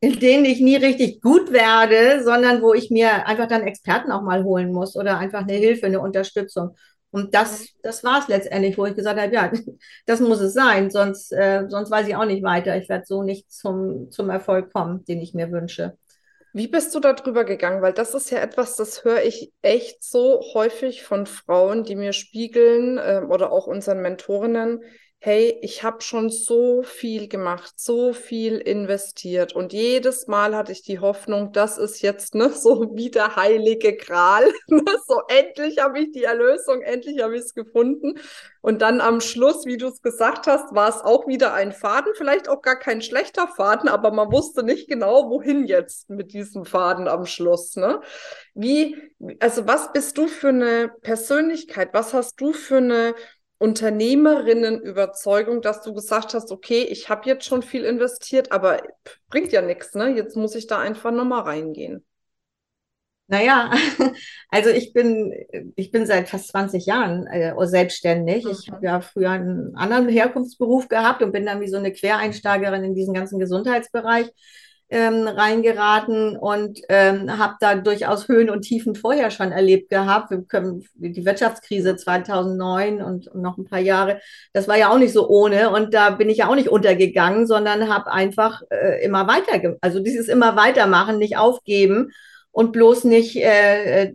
in 0.00 0.18
denen 0.20 0.44
ich 0.44 0.60
nie 0.60 0.76
richtig 0.76 1.20
gut 1.20 1.52
werde, 1.52 2.22
sondern 2.22 2.62
wo 2.62 2.72
ich 2.72 2.90
mir 2.90 3.26
einfach 3.26 3.48
dann 3.48 3.66
Experten 3.66 4.12
auch 4.12 4.22
mal 4.22 4.44
holen 4.44 4.72
muss 4.72 4.96
oder 4.96 5.18
einfach 5.18 5.42
eine 5.42 5.54
Hilfe, 5.54 5.86
eine 5.86 6.00
Unterstützung. 6.00 6.76
Und 7.10 7.34
das, 7.34 7.68
das 7.82 8.04
war 8.04 8.20
es 8.20 8.28
letztendlich, 8.28 8.76
wo 8.78 8.86
ich 8.86 8.94
gesagt 8.94 9.18
habe, 9.20 9.34
ja, 9.34 9.50
das 10.06 10.20
muss 10.20 10.40
es 10.40 10.52
sein, 10.52 10.90
sonst, 10.90 11.32
äh, 11.32 11.64
sonst 11.68 11.90
weiß 11.90 12.06
ich 12.06 12.16
auch 12.16 12.26
nicht 12.26 12.42
weiter. 12.42 12.76
Ich 12.76 12.88
werde 12.88 13.06
so 13.06 13.22
nicht 13.22 13.50
zum, 13.50 14.10
zum 14.10 14.30
Erfolg 14.30 14.72
kommen, 14.72 15.04
den 15.04 15.20
ich 15.20 15.34
mir 15.34 15.50
wünsche. 15.50 15.96
Wie 16.52 16.68
bist 16.68 16.94
du 16.94 17.00
da 17.00 17.12
drüber 17.12 17.44
gegangen? 17.44 17.82
Weil 17.82 17.92
das 17.92 18.14
ist 18.14 18.30
ja 18.30 18.38
etwas, 18.38 18.76
das 18.76 19.04
höre 19.04 19.22
ich 19.22 19.52
echt 19.62 20.02
so 20.02 20.40
häufig 20.54 21.02
von 21.02 21.26
Frauen, 21.26 21.84
die 21.84 21.94
mir 21.94 22.12
spiegeln 22.12 22.98
äh, 22.98 23.22
oder 23.28 23.52
auch 23.52 23.66
unseren 23.66 24.00
Mentorinnen 24.00 24.82
hey, 25.20 25.58
ich 25.62 25.82
habe 25.82 26.00
schon 26.00 26.30
so 26.30 26.84
viel 26.84 27.26
gemacht, 27.26 27.74
so 27.76 28.12
viel 28.12 28.58
investiert 28.58 29.52
und 29.52 29.72
jedes 29.72 30.28
Mal 30.28 30.54
hatte 30.54 30.70
ich 30.70 30.82
die 30.82 31.00
Hoffnung, 31.00 31.50
das 31.52 31.76
ist 31.76 32.02
jetzt 32.02 32.36
ne, 32.36 32.50
so 32.50 32.92
wie 32.94 33.10
der 33.10 33.34
heilige 33.34 33.96
Gral. 33.96 34.44
Ne, 34.70 34.82
so 35.06 35.22
endlich 35.28 35.78
habe 35.78 35.98
ich 35.98 36.12
die 36.12 36.24
Erlösung, 36.24 36.82
endlich 36.82 37.22
habe 37.22 37.36
ich 37.36 37.42
es 37.42 37.54
gefunden. 37.54 38.18
Und 38.60 38.82
dann 38.82 39.00
am 39.00 39.20
Schluss, 39.20 39.64
wie 39.64 39.76
du 39.76 39.88
es 39.88 40.02
gesagt 40.02 40.46
hast, 40.46 40.74
war 40.74 40.88
es 40.88 41.00
auch 41.00 41.26
wieder 41.26 41.54
ein 41.54 41.72
Faden, 41.72 42.12
vielleicht 42.16 42.48
auch 42.48 42.60
gar 42.60 42.78
kein 42.78 43.00
schlechter 43.00 43.48
Faden, 43.48 43.88
aber 43.88 44.12
man 44.12 44.30
wusste 44.30 44.62
nicht 44.62 44.88
genau, 44.88 45.30
wohin 45.30 45.64
jetzt 45.64 46.10
mit 46.10 46.32
diesem 46.32 46.64
Faden 46.64 47.08
am 47.08 47.24
Schluss. 47.24 47.76
Ne? 47.76 48.00
Wie, 48.54 48.96
also 49.40 49.66
was 49.66 49.92
bist 49.92 50.18
du 50.18 50.28
für 50.28 50.48
eine 50.48 50.92
Persönlichkeit? 51.00 51.90
Was 51.92 52.12
hast 52.12 52.40
du 52.40 52.52
für 52.52 52.76
eine 52.76 53.14
Unternehmerinnenüberzeugung, 53.58 55.62
dass 55.62 55.82
du 55.82 55.92
gesagt 55.92 56.34
hast, 56.34 56.52
okay, 56.52 56.82
ich 56.82 57.08
habe 57.08 57.28
jetzt 57.28 57.44
schon 57.44 57.62
viel 57.62 57.84
investiert, 57.84 58.52
aber 58.52 58.80
bringt 59.28 59.50
ja 59.52 59.62
nichts, 59.62 59.94
ne? 59.94 60.14
Jetzt 60.14 60.36
muss 60.36 60.54
ich 60.54 60.68
da 60.68 60.78
einfach 60.78 61.10
nochmal 61.10 61.42
reingehen. 61.42 62.04
Naja, 63.26 63.70
also 64.48 64.70
ich 64.70 64.94
bin, 64.94 65.34
ich 65.76 65.90
bin 65.90 66.06
seit 66.06 66.30
fast 66.30 66.48
20 66.48 66.86
Jahren 66.86 67.26
äh, 67.26 67.52
selbstständig. 67.66 68.44
Mhm. 68.44 68.50
Ich 68.50 68.70
habe 68.70 68.86
ja 68.86 69.00
früher 69.00 69.30
einen 69.30 69.76
anderen 69.76 70.08
Herkunftsberuf 70.08 70.88
gehabt 70.88 71.22
und 71.22 71.32
bin 71.32 71.44
dann 71.44 71.60
wie 71.60 71.68
so 71.68 71.76
eine 71.76 71.92
Quereinsteigerin 71.92 72.84
in 72.84 72.94
diesen 72.94 73.12
ganzen 73.12 73.38
Gesundheitsbereich 73.38 74.30
ähm, 74.90 75.28
reingeraten 75.28 76.36
und 76.36 76.80
ähm, 76.88 77.38
habe 77.38 77.54
da 77.60 77.74
durchaus 77.74 78.28
Höhen 78.28 78.48
und 78.48 78.62
Tiefen 78.62 78.94
vorher 78.94 79.30
schon 79.30 79.52
erlebt 79.52 79.90
gehabt. 79.90 80.30
Wir 80.30 80.42
können, 80.42 80.84
die 80.94 81.24
Wirtschaftskrise 81.26 81.96
2009 81.96 83.02
und, 83.02 83.34
noch 83.34 83.58
ein 83.58 83.66
paar 83.66 83.80
Jahre, 83.80 84.20
das 84.52 84.66
war 84.66 84.78
ja 84.78 84.90
auch 84.90 84.98
nicht 84.98 85.12
so 85.12 85.28
ohne 85.28 85.70
und 85.70 85.92
da 85.92 86.10
bin 86.10 86.30
ich 86.30 86.38
ja 86.38 86.48
auch 86.48 86.54
nicht 86.54 86.70
untergegangen, 86.70 87.46
sondern 87.46 87.92
habe 87.92 88.10
einfach 88.10 88.62
äh, 88.70 89.04
immer 89.04 89.26
weiter, 89.28 89.76
also 89.82 90.00
dieses 90.00 90.28
immer 90.28 90.56
weitermachen, 90.56 91.18
nicht 91.18 91.36
aufgeben 91.36 92.10
und 92.50 92.72
bloß 92.72 93.04
nicht, 93.04 93.36
äh, 93.36 94.04
äh, 94.04 94.14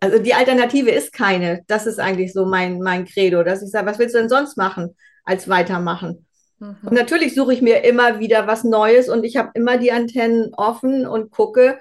also 0.00 0.18
die 0.18 0.34
Alternative 0.34 0.90
ist 0.90 1.12
keine. 1.12 1.62
Das 1.66 1.86
ist 1.86 2.00
eigentlich 2.00 2.32
so 2.32 2.46
mein, 2.46 2.80
mein 2.80 3.04
Credo, 3.04 3.42
dass 3.42 3.62
ich 3.62 3.70
sage, 3.70 3.86
was 3.86 3.98
willst 3.98 4.14
du 4.14 4.18
denn 4.18 4.28
sonst 4.28 4.56
machen 4.56 4.96
als 5.24 5.48
weitermachen? 5.48 6.26
Mhm. 6.60 6.76
Und 6.82 6.92
natürlich 6.92 7.34
suche 7.34 7.52
ich 7.52 7.62
mir 7.62 7.84
immer 7.84 8.20
wieder 8.20 8.46
was 8.46 8.64
Neues 8.64 9.08
und 9.08 9.24
ich 9.24 9.36
habe 9.36 9.50
immer 9.54 9.78
die 9.78 9.92
Antennen 9.92 10.52
offen 10.54 11.06
und 11.06 11.30
gucke, 11.30 11.78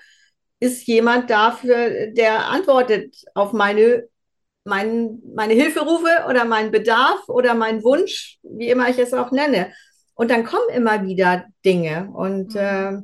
ist 0.59 0.87
jemand 0.87 1.29
dafür, 1.29 2.07
der 2.11 2.47
antwortet 2.47 3.15
auf 3.33 3.53
meine, 3.53 4.07
mein, 4.65 5.19
meine 5.35 5.53
Hilferufe 5.53 6.25
oder 6.27 6.45
meinen 6.45 6.71
Bedarf 6.71 7.27
oder 7.27 7.53
meinen 7.53 7.83
Wunsch, 7.83 8.39
wie 8.43 8.69
immer 8.69 8.89
ich 8.89 8.97
es 8.99 9.13
auch 9.13 9.31
nenne. 9.31 9.71
Und 10.15 10.31
dann 10.31 10.43
kommen 10.43 10.67
immer 10.73 11.05
wieder 11.05 11.45
Dinge. 11.63 12.09
Und 12.13 12.55
mhm. 12.55 12.59
äh, 12.59 13.01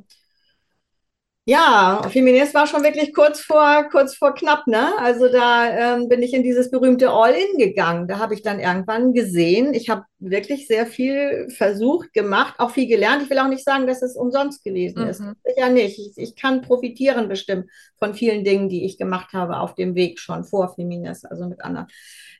ja, 1.48 2.02
Feminist 2.10 2.54
war 2.54 2.66
schon 2.66 2.82
wirklich 2.82 3.14
kurz 3.14 3.40
vor, 3.40 3.84
kurz 3.92 4.16
vor 4.16 4.34
knapp, 4.34 4.66
ne? 4.66 4.98
Also 4.98 5.28
da 5.30 5.94
ähm, 5.94 6.08
bin 6.08 6.20
ich 6.20 6.34
in 6.34 6.42
dieses 6.42 6.72
berühmte 6.72 7.10
All-In 7.10 7.56
gegangen. 7.56 8.08
Da 8.08 8.18
habe 8.18 8.34
ich 8.34 8.42
dann 8.42 8.58
irgendwann 8.58 9.12
gesehen, 9.12 9.72
ich 9.72 9.88
habe 9.88 10.02
wirklich 10.18 10.66
sehr 10.66 10.86
viel 10.86 11.48
versucht, 11.50 12.12
gemacht, 12.12 12.56
auch 12.58 12.72
viel 12.72 12.88
gelernt. 12.88 13.22
Ich 13.22 13.30
will 13.30 13.38
auch 13.38 13.46
nicht 13.46 13.62
sagen, 13.62 13.86
dass 13.86 14.02
es 14.02 14.16
umsonst 14.16 14.64
gewesen 14.64 15.04
mhm. 15.04 15.08
ist. 15.08 15.22
Sicher 15.44 15.70
nicht. 15.70 16.00
Ich, 16.00 16.12
ich, 16.16 16.34
kann 16.34 16.62
profitieren 16.62 17.28
bestimmt 17.28 17.70
von 17.96 18.14
vielen 18.14 18.42
Dingen, 18.42 18.68
die 18.68 18.84
ich 18.84 18.98
gemacht 18.98 19.32
habe 19.32 19.60
auf 19.60 19.76
dem 19.76 19.94
Weg 19.94 20.18
schon 20.18 20.42
vor 20.42 20.74
Feminist, 20.74 21.30
also 21.30 21.46
mit 21.46 21.60
anderen 21.60 21.86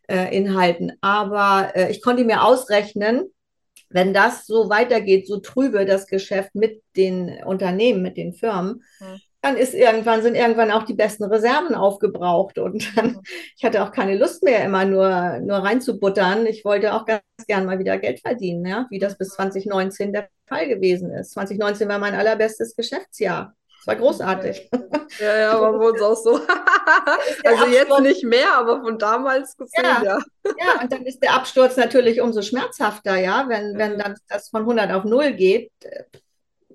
äh, 0.09 0.37
Inhalten. 0.37 0.95
Aber 1.01 1.71
äh, 1.77 1.93
ich 1.93 2.03
konnte 2.03 2.25
mir 2.25 2.43
ausrechnen, 2.43 3.31
wenn 3.89 4.13
das 4.13 4.47
so 4.47 4.69
weitergeht, 4.69 5.27
so 5.27 5.39
trübe 5.39 5.85
das 5.85 6.07
Geschäft 6.07 6.55
mit 6.55 6.83
den 6.97 7.43
Unternehmen, 7.45 8.03
mit 8.03 8.17
den 8.17 8.33
Firmen, 8.33 8.83
mhm. 9.01 9.21
dann 9.43 9.57
ist 9.57 9.75
irgendwann, 9.75 10.23
sind 10.23 10.35
irgendwann 10.35 10.71
auch 10.71 10.85
die 10.85 10.95
besten 10.95 11.25
Reserven 11.25 11.75
aufgebraucht. 11.75 12.59
Und 12.59 12.97
dann, 12.97 13.21
ich 13.57 13.65
hatte 13.65 13.83
auch 13.83 13.93
keine 13.93 14.17
Lust 14.17 14.43
mehr, 14.43 14.65
immer 14.65 14.85
nur, 14.85 15.39
nur 15.41 15.59
reinzubuttern. 15.59 16.47
Ich 16.47 16.65
wollte 16.65 16.95
auch 16.95 17.05
ganz 17.05 17.23
gern 17.47 17.67
mal 17.67 17.79
wieder 17.79 17.99
Geld 17.99 18.21
verdienen, 18.21 18.67
ja, 18.67 18.87
wie 18.91 18.99
das 18.99 19.17
bis 19.17 19.31
2019 19.31 20.13
der 20.13 20.29
Fall 20.47 20.69
gewesen 20.69 21.11
ist. 21.11 21.33
2019 21.33 21.89
war 21.89 21.99
mein 21.99 22.15
allerbestes 22.15 22.75
Geschäftsjahr. 22.75 23.55
Es 23.87 23.89
war 23.89 23.97
großartig. 24.01 24.69
Ja, 25.21 25.39
ja, 25.39 25.61
war 25.61 25.73
bei 25.79 25.87
uns 25.87 26.03
auch 26.03 26.17
so. 26.17 26.35
also 27.45 27.67
jetzt 27.67 28.01
nicht 28.01 28.25
mehr, 28.25 28.53
aber 28.55 28.81
von 28.81 28.99
damals 28.99 29.57
gesehen, 29.57 29.85
ja. 29.85 30.03
ja. 30.03 30.19
Ja, 30.45 30.81
und 30.83 30.93
dann 30.93 31.07
ist 31.07 31.23
der 31.23 31.35
Absturz 31.35 31.77
natürlich 31.77 32.21
umso 32.21 32.43
schmerzhafter, 32.43 33.17
ja, 33.17 33.47
wenn, 33.49 33.79
wenn 33.79 33.97
dann 33.97 34.17
das 34.29 34.49
von 34.49 34.63
100 34.63 34.91
auf 34.91 35.05
0 35.05 35.35
geht. 35.35 35.71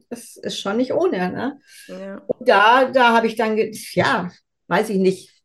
Das 0.09 0.37
ist 0.37 0.61
schon 0.61 0.77
nicht 0.77 0.93
ohne, 0.93 1.29
ne? 1.31 1.59
Ja. 1.87 2.21
Und 2.27 2.47
da, 2.47 2.85
da 2.85 3.13
habe 3.13 3.27
ich 3.27 3.35
dann, 3.35 3.57
ja, 3.57 4.31
weiß 4.67 4.89
ich 4.89 4.97
nicht, 4.97 5.43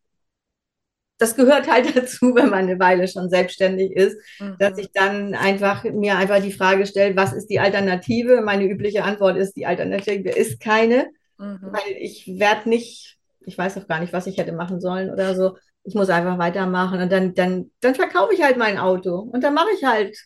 das 1.18 1.34
gehört 1.34 1.68
halt 1.68 1.96
dazu, 1.96 2.36
wenn 2.36 2.50
man 2.50 2.68
eine 2.68 2.78
Weile 2.78 3.08
schon 3.08 3.28
selbstständig 3.28 3.90
ist, 3.90 4.16
mhm. 4.38 4.54
dass 4.60 4.78
ich 4.78 4.92
dann 4.92 5.34
einfach 5.34 5.82
mir 5.82 6.16
einfach 6.16 6.40
die 6.40 6.52
Frage 6.52 6.86
stelle, 6.86 7.16
was 7.16 7.32
ist 7.32 7.48
die 7.48 7.58
Alternative? 7.58 8.40
Meine 8.40 8.66
übliche 8.66 9.02
Antwort 9.02 9.36
ist, 9.36 9.54
die 9.54 9.66
Alternative 9.66 10.30
ist 10.30 10.60
keine. 10.60 11.10
Mhm. 11.38 11.58
Weil 11.62 11.96
ich 11.98 12.26
werde 12.38 12.68
nicht, 12.68 13.18
ich 13.44 13.56
weiß 13.56 13.78
auch 13.78 13.86
gar 13.86 14.00
nicht, 14.00 14.12
was 14.12 14.26
ich 14.26 14.38
hätte 14.38 14.52
machen 14.52 14.80
sollen 14.80 15.10
oder 15.10 15.34
so. 15.34 15.56
Ich 15.84 15.94
muss 15.94 16.10
einfach 16.10 16.38
weitermachen 16.38 17.00
und 17.00 17.12
dann, 17.12 17.34
dann, 17.34 17.70
dann 17.80 17.94
verkaufe 17.94 18.34
ich 18.34 18.42
halt 18.42 18.56
mein 18.56 18.78
Auto 18.78 19.18
und 19.18 19.44
dann 19.44 19.54
mache 19.54 19.70
ich 19.76 19.84
halt 19.84 20.16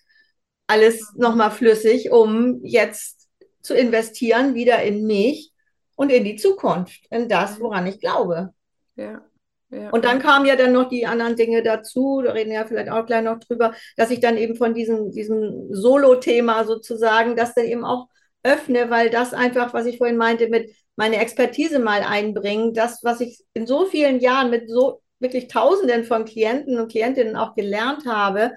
alles 0.66 1.12
nochmal 1.16 1.50
flüssig, 1.50 2.10
um 2.10 2.60
jetzt 2.62 3.28
zu 3.60 3.74
investieren, 3.74 4.54
wieder 4.54 4.82
in 4.82 5.06
mich 5.06 5.52
und 5.96 6.10
in 6.10 6.24
die 6.24 6.36
Zukunft, 6.36 7.00
in 7.10 7.28
das, 7.28 7.58
mhm. 7.58 7.62
woran 7.62 7.86
ich 7.86 8.00
glaube. 8.00 8.54
Ja. 8.96 9.22
Ja. 9.70 9.90
Und 9.90 10.04
dann 10.04 10.18
kamen 10.18 10.46
ja 10.46 10.56
dann 10.56 10.72
noch 10.72 10.88
die 10.88 11.06
anderen 11.06 11.36
Dinge 11.36 11.62
dazu, 11.62 12.22
da 12.24 12.32
reden 12.32 12.50
wir 12.50 12.58
ja 12.58 12.64
vielleicht 12.64 12.90
auch 12.90 13.06
gleich 13.06 13.22
noch 13.22 13.38
drüber, 13.38 13.72
dass 13.96 14.10
ich 14.10 14.18
dann 14.18 14.36
eben 14.36 14.56
von 14.56 14.74
diesem, 14.74 15.12
diesem 15.12 15.72
Solo-Thema 15.72 16.64
sozusagen, 16.64 17.36
das 17.36 17.54
dann 17.54 17.66
eben 17.66 17.84
auch 17.84 18.08
öffne, 18.42 18.90
weil 18.90 19.10
das 19.10 19.32
einfach, 19.32 19.72
was 19.72 19.86
ich 19.86 19.98
vorhin 19.98 20.16
meinte, 20.16 20.48
mit 20.48 20.74
meine 20.96 21.16
Expertise 21.16 21.78
mal 21.78 22.02
einbringen. 22.02 22.74
Das, 22.74 23.02
was 23.02 23.20
ich 23.20 23.42
in 23.54 23.66
so 23.66 23.86
vielen 23.86 24.20
Jahren 24.20 24.50
mit 24.50 24.68
so 24.68 25.00
wirklich 25.18 25.48
Tausenden 25.48 26.04
von 26.04 26.24
Klienten 26.24 26.78
und 26.78 26.90
Klientinnen 26.90 27.36
auch 27.36 27.54
gelernt 27.54 28.06
habe, 28.06 28.52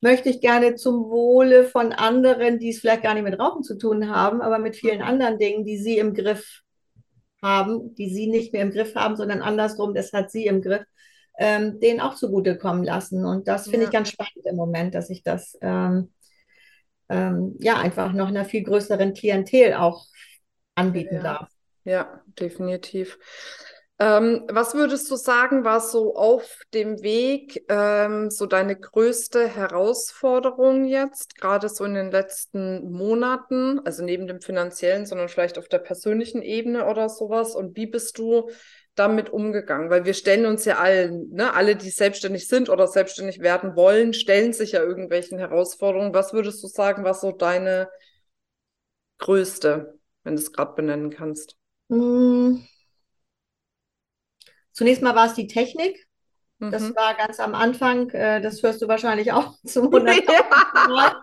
möchte 0.00 0.28
ich 0.28 0.40
gerne 0.40 0.74
zum 0.74 1.10
Wohle 1.10 1.64
von 1.64 1.92
anderen, 1.92 2.58
die 2.58 2.70
es 2.70 2.80
vielleicht 2.80 3.02
gar 3.02 3.14
nicht 3.14 3.24
mit 3.24 3.38
Rauchen 3.38 3.62
zu 3.62 3.78
tun 3.78 4.10
haben, 4.10 4.42
aber 4.42 4.58
mit 4.58 4.76
vielen 4.76 5.00
anderen 5.00 5.38
Dingen, 5.38 5.64
die 5.64 5.78
sie 5.78 5.98
im 5.98 6.12
Griff 6.12 6.60
haben, 7.42 7.94
die 7.94 8.12
sie 8.12 8.26
nicht 8.26 8.52
mehr 8.52 8.62
im 8.62 8.70
Griff 8.70 8.94
haben, 8.94 9.16
sondern 9.16 9.42
andersrum, 9.42 9.94
das 9.94 10.12
hat 10.12 10.30
sie 10.30 10.46
im 10.46 10.62
Griff, 10.62 10.84
ähm, 11.38 11.80
denen 11.80 12.00
auch 12.00 12.14
zugutekommen 12.14 12.84
lassen. 12.84 13.24
Und 13.24 13.48
das 13.48 13.64
finde 13.64 13.80
ja. 13.80 13.84
ich 13.86 13.92
ganz 13.92 14.10
spannend 14.10 14.44
im 14.44 14.56
Moment, 14.56 14.94
dass 14.94 15.10
ich 15.10 15.22
das 15.22 15.58
ähm, 15.60 16.12
ähm, 17.08 17.56
ja 17.60 17.76
einfach 17.78 18.12
noch 18.12 18.28
einer 18.28 18.44
viel 18.44 18.62
größeren 18.62 19.14
Klientel 19.14 19.74
auch 19.74 20.04
anbieten 20.74 21.16
ja. 21.16 21.22
darf. 21.22 21.48
Ja, 21.84 22.22
definitiv. 22.38 23.18
Ähm, 24.00 24.44
was 24.50 24.74
würdest 24.74 25.08
du 25.08 25.14
sagen, 25.14 25.64
war 25.64 25.80
so 25.80 26.16
auf 26.16 26.62
dem 26.74 27.02
Weg 27.02 27.64
ähm, 27.68 28.28
so 28.28 28.46
deine 28.46 28.74
größte 28.74 29.46
Herausforderung 29.46 30.84
jetzt, 30.84 31.36
gerade 31.38 31.68
so 31.68 31.84
in 31.84 31.94
den 31.94 32.10
letzten 32.10 32.90
Monaten, 32.90 33.80
also 33.84 34.02
neben 34.02 34.26
dem 34.26 34.40
finanziellen, 34.40 35.06
sondern 35.06 35.28
vielleicht 35.28 35.58
auf 35.58 35.68
der 35.68 35.78
persönlichen 35.78 36.42
Ebene 36.42 36.86
oder 36.86 37.08
sowas? 37.08 37.54
Und 37.54 37.76
wie 37.76 37.86
bist 37.86 38.18
du 38.18 38.50
damit 38.96 39.30
umgegangen? 39.30 39.90
Weil 39.90 40.04
wir 40.04 40.14
stellen 40.14 40.46
uns 40.46 40.64
ja 40.64 40.78
allen, 40.78 41.30
ne, 41.30 41.54
alle, 41.54 41.76
die 41.76 41.90
selbstständig 41.90 42.48
sind 42.48 42.68
oder 42.70 42.88
selbstständig 42.88 43.40
werden 43.40 43.76
wollen, 43.76 44.12
stellen 44.12 44.52
sich 44.52 44.72
ja 44.72 44.82
irgendwelchen 44.82 45.38
Herausforderungen. 45.38 46.14
Was 46.14 46.32
würdest 46.32 46.60
du 46.64 46.66
sagen, 46.66 47.04
was 47.04 47.20
so 47.20 47.30
deine 47.30 47.88
größte, 49.18 50.00
wenn 50.24 50.36
du 50.36 50.42
es 50.42 50.52
gerade 50.52 50.74
benennen 50.74 51.10
kannst? 51.10 51.56
Hm. 51.90 52.64
Zunächst 54.72 55.02
mal 55.02 55.14
war 55.14 55.26
es 55.26 55.34
die 55.34 55.46
Technik. 55.46 56.06
Das 56.70 56.82
Mhm. 56.84 56.96
war 56.96 57.14
ganz 57.14 57.40
am 57.40 57.54
Anfang, 57.54 58.10
äh, 58.10 58.40
das 58.40 58.62
hörst 58.62 58.82
du 58.82 58.88
wahrscheinlich 58.88 59.32
auch 59.32 59.54
zum 59.66 59.90
100. 59.90 60.24
Ja. 60.96 61.22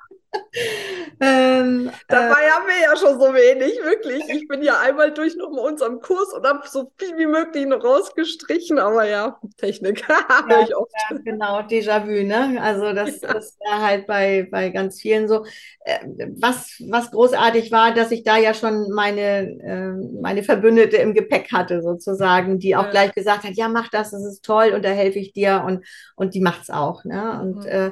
Mal. 1.20 1.62
Ähm, 1.62 1.92
äh, 2.08 2.10
Dabei 2.10 2.50
haben 2.52 2.68
wir 2.68 2.82
ja 2.84 2.98
schon 2.98 3.20
so 3.20 3.34
wenig, 3.34 3.82
wirklich. 3.84 4.30
Ich 4.30 4.48
bin 4.48 4.62
ja 4.64 4.80
einmal 4.80 5.14
durch 5.14 5.36
nochmal 5.36 5.66
unseren 5.72 6.00
Kurs 6.02 6.34
und 6.34 6.46
habe 6.46 6.68
so 6.68 6.92
viel 6.98 7.18
wie 7.18 7.26
möglich 7.28 7.66
noch 7.66 7.84
rausgestrichen, 7.84 8.80
aber 8.80 9.06
ja, 9.08 9.40
Technik, 9.58 10.08
höre 10.48 10.60
ich 10.62 10.76
oft. 10.76 11.10
ja, 11.12 11.18
genau, 11.24 11.60
Déjà-vu, 11.62 12.24
ne? 12.26 12.62
Also 12.62 12.94
das 12.94 13.24
Ja. 13.24 13.36
ist 13.36 13.58
ja 13.66 13.82
halt 13.82 14.08
bei, 14.08 14.48
bei 14.52 14.70
ganz 14.70 15.00
vielen 15.02 15.28
so. 15.28 15.46
Äh, 15.86 16.00
was, 16.40 16.76
was 16.90 17.12
großartig 17.12 17.72
war, 17.72 17.94
dass 17.94 18.12
ich 18.12 18.24
da 18.24 18.38
ja 18.38 18.54
schon 18.54 18.92
meine, 18.92 19.22
äh, 19.62 20.22
meine 20.22 20.44
Verbündete 20.44 20.98
im 20.98 21.14
Gepäck 21.14 21.52
hatte, 21.54 21.82
sozusagen, 21.82 22.60
die 22.60 22.76
auch 22.76 22.90
Ja. 22.90 22.92
gleich 22.92 23.14
gesagt 23.14 23.44
hat, 23.44 23.54
ja, 23.56 23.68
mach 23.70 23.90
das, 23.90 24.12
das 24.12 24.24
ist 24.26 24.44
toll 24.46 24.72
und 24.76 24.84
da 24.86 24.90
helfe 24.90 25.20
ich 25.20 25.34
dir 25.34 25.64
und, 25.66 25.86
und 26.16 26.34
die 26.34 26.42
macht's 26.42 26.70
auch, 26.70 27.04
ne? 27.06 27.40
Und 27.42 27.66
Mhm. 27.66 27.66
äh, 27.66 27.92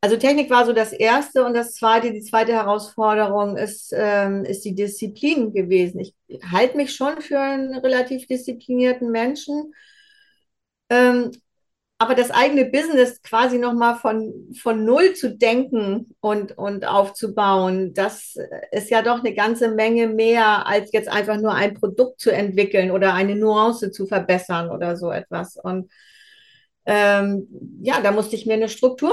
also 0.00 0.16
Technik 0.16 0.48
war 0.50 0.64
so 0.64 0.72
das 0.72 0.92
erste 0.92 1.44
und 1.44 1.54
das 1.54 1.74
zweite, 1.74 2.12
die 2.12 2.22
zweite 2.22 2.52
Herausforderung 2.52 3.56
ist, 3.56 3.92
ähm, 3.96 4.44
ist 4.44 4.64
die 4.64 4.74
Disziplin 4.74 5.52
gewesen. 5.52 6.00
Ich 6.00 6.14
halte 6.52 6.76
mich 6.76 6.94
schon 6.94 7.20
für 7.20 7.40
einen 7.40 7.74
relativ 7.74 8.26
disziplinierten 8.26 9.10
Menschen. 9.10 9.74
Ähm, 10.90 11.32
aber 12.00 12.14
das 12.14 12.30
eigene 12.30 12.64
Business 12.66 13.20
quasi 13.22 13.58
nochmal 13.58 13.96
von, 13.96 14.54
von 14.56 14.84
Null 14.84 15.14
zu 15.14 15.36
denken 15.36 16.14
und, 16.20 16.56
und 16.56 16.86
aufzubauen, 16.86 17.92
das 17.92 18.36
ist 18.70 18.90
ja 18.90 19.02
doch 19.02 19.18
eine 19.18 19.34
ganze 19.34 19.68
Menge 19.72 20.06
mehr, 20.06 20.64
als 20.68 20.92
jetzt 20.92 21.08
einfach 21.08 21.38
nur 21.38 21.54
ein 21.54 21.74
Produkt 21.74 22.20
zu 22.20 22.30
entwickeln 22.30 22.92
oder 22.92 23.14
eine 23.14 23.34
Nuance 23.34 23.90
zu 23.90 24.06
verbessern 24.06 24.70
oder 24.70 24.96
so 24.96 25.10
etwas. 25.10 25.56
Und 25.56 25.90
ähm, 26.86 27.48
ja, 27.82 28.00
da 28.00 28.12
musste 28.12 28.36
ich 28.36 28.46
mir 28.46 28.54
eine 28.54 28.68
Struktur 28.68 29.12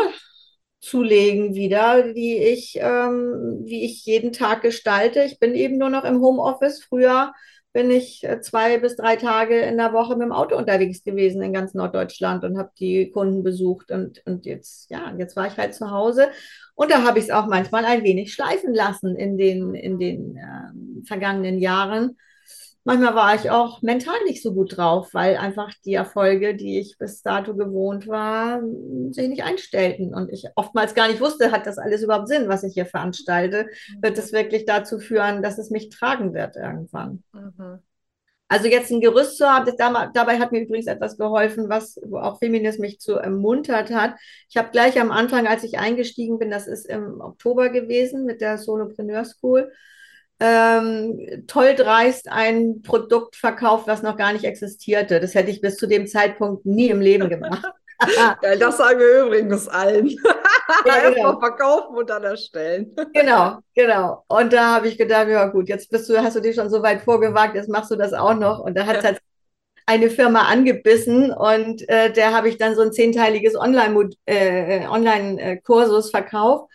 zulegen 0.86 1.56
wieder, 1.56 2.14
die 2.14 2.38
ich, 2.38 2.78
ähm, 2.80 3.62
wie 3.66 3.86
ich 3.86 4.06
jeden 4.06 4.32
Tag 4.32 4.62
gestalte. 4.62 5.24
Ich 5.24 5.40
bin 5.40 5.56
eben 5.56 5.78
nur 5.78 5.90
noch 5.90 6.04
im 6.04 6.22
Homeoffice. 6.22 6.84
Früher 6.84 7.34
bin 7.74 7.92
ich 7.92 8.24
äh, 8.24 8.40
zwei 8.40 8.78
bis 8.78 8.96
drei 8.96 9.16
Tage 9.16 9.60
in 9.60 9.78
der 9.78 9.92
Woche 9.94 10.16
mit 10.16 10.24
dem 10.24 10.32
Auto 10.32 10.56
unterwegs 10.56 11.04
gewesen 11.04 11.42
in 11.42 11.54
ganz 11.54 11.74
Norddeutschland 11.74 12.44
und 12.44 12.58
habe 12.58 12.72
die 12.80 13.10
Kunden 13.12 13.44
besucht. 13.44 13.92
Und, 13.92 14.22
und 14.26 14.46
jetzt, 14.46 14.90
ja, 14.90 15.14
jetzt 15.18 15.36
war 15.36 15.48
ich 15.48 15.58
halt 15.58 15.74
zu 15.74 15.92
Hause. 15.92 16.30
Und 16.76 16.92
da 16.92 17.04
habe 17.04 17.20
ich 17.20 17.26
es 17.26 17.32
auch 17.32 17.48
manchmal 17.48 17.84
ein 17.84 18.04
wenig 18.04 18.34
schleifen 18.34 18.74
lassen 18.74 19.16
in 19.16 19.38
den, 19.38 19.74
in 19.74 20.00
den 20.00 20.38
ähm, 20.38 21.04
vergangenen 21.06 21.60
Jahren. 21.60 22.18
Manchmal 22.88 23.16
war 23.16 23.34
ich 23.34 23.50
auch 23.50 23.82
mental 23.82 24.24
nicht 24.26 24.44
so 24.44 24.54
gut 24.54 24.78
drauf, 24.78 25.10
weil 25.14 25.38
einfach 25.38 25.74
die 25.86 25.96
Erfolge, 25.96 26.56
die 26.56 26.80
ich 26.80 27.00
bis 27.00 27.24
dato 27.24 27.56
gewohnt 27.56 28.08
war, 28.08 28.62
sich 29.10 29.28
nicht 29.28 29.44
einstellten 29.44 30.14
und 30.14 30.32
ich 30.32 30.46
oftmals 30.56 30.94
gar 30.94 31.08
nicht 31.08 31.20
wusste, 31.20 31.52
hat 31.52 31.66
das 31.66 31.80
alles 31.80 32.04
überhaupt 32.04 32.28
Sinn, 32.28 32.48
was 32.48 32.64
ich 32.64 32.76
hier 32.76 32.86
veranstalte? 32.86 33.68
Wird 34.02 34.20
es 34.20 34.34
wirklich 34.34 34.66
dazu 34.66 35.00
führen, 35.00 35.42
dass 35.42 35.58
es 35.58 35.72
mich 35.72 35.90
tragen 35.90 36.36
wird 36.36 36.58
irgendwann? 36.58 37.24
Mhm. 37.34 37.80
Also 38.48 38.68
jetzt 38.68 38.92
ein 38.92 39.02
Gerüst 39.02 39.38
zu 39.38 39.48
haben, 39.48 39.66
dabei 40.14 40.38
hat 40.38 40.52
mir 40.52 40.62
übrigens 40.62 40.86
etwas 40.86 41.18
geholfen, 41.18 41.68
was 41.68 42.00
auch 42.14 42.38
Feminis 42.38 42.78
mich 42.78 43.00
zu 43.00 43.16
ermuntert 43.16 43.90
hat. 43.90 44.14
Ich 44.48 44.58
habe 44.58 44.70
gleich 44.70 45.02
am 45.02 45.10
Anfang, 45.10 45.48
als 45.48 45.64
ich 45.64 45.80
eingestiegen 45.80 46.38
bin, 46.38 46.52
das 46.52 46.68
ist 46.68 46.86
im 46.86 47.20
Oktober 47.22 47.70
gewesen 47.70 48.26
mit 48.26 48.42
der 48.42 48.60
Solopreneur 48.60 49.26
School, 49.26 49.72
ähm, 50.40 51.44
toll 51.48 51.76
dreist 51.76 52.30
ein 52.30 52.82
Produkt 52.82 53.36
verkauft, 53.36 53.88
was 53.88 54.02
noch 54.04 54.18
gar 54.18 54.34
nicht 54.34 54.46
existierte. 54.46 55.20
Das 55.20 55.34
hätte 55.36 55.52
ich 55.52 55.62
bis 55.62 55.78
zu 55.78 55.88
dem 55.88 56.08
Zeitpunkt 56.08 56.66
nie 56.66 56.90
im 56.90 57.02
Leben 57.02 57.30
gemacht. 57.30 57.64
Das 58.60 58.76
sagen 58.78 59.00
wir 59.00 59.24
übrigens 59.26 59.70
allen. 59.70 60.10
Ja, 60.86 61.10
genau. 61.14 61.40
verkaufen 61.40 61.96
und 61.96 62.10
dann 62.10 62.24
erstellen. 62.26 62.94
Genau, 63.14 63.60
genau. 63.74 64.24
Und 64.28 64.52
da 64.52 64.76
habe 64.76 64.90
ich 64.90 64.98
gedacht, 64.98 65.30
ja 65.30 65.46
gut, 65.48 65.70
jetzt 65.70 65.90
bist 65.90 66.10
du, 66.10 66.18
hast 66.22 66.36
du 66.36 66.42
dich 66.42 66.56
schon 66.56 66.70
so 66.70 66.84
weit 66.84 67.02
vorgewagt, 67.04 67.56
jetzt 67.56 67.70
machst 67.70 67.92
du 67.92 67.96
das 67.96 68.12
auch 68.14 68.34
noch. 68.34 68.60
Und 68.60 68.76
da 68.76 68.86
hat 68.86 68.98
Ja. 68.98 69.04
halt 69.04 69.20
eine 69.86 70.10
Firma 70.10 70.42
angebissen 70.48 71.32
und 71.32 71.88
äh, 71.88 72.12
der 72.12 72.34
habe 72.34 72.50
ich 72.50 72.58
dann 72.58 72.76
so 72.76 72.82
ein 72.82 72.92
zehnteiliges 72.92 73.56
Online-Kursus 73.56 74.18
äh, 74.26 74.88
Online 74.88 75.62
Kursus 75.62 76.10
verkauft, 76.10 76.70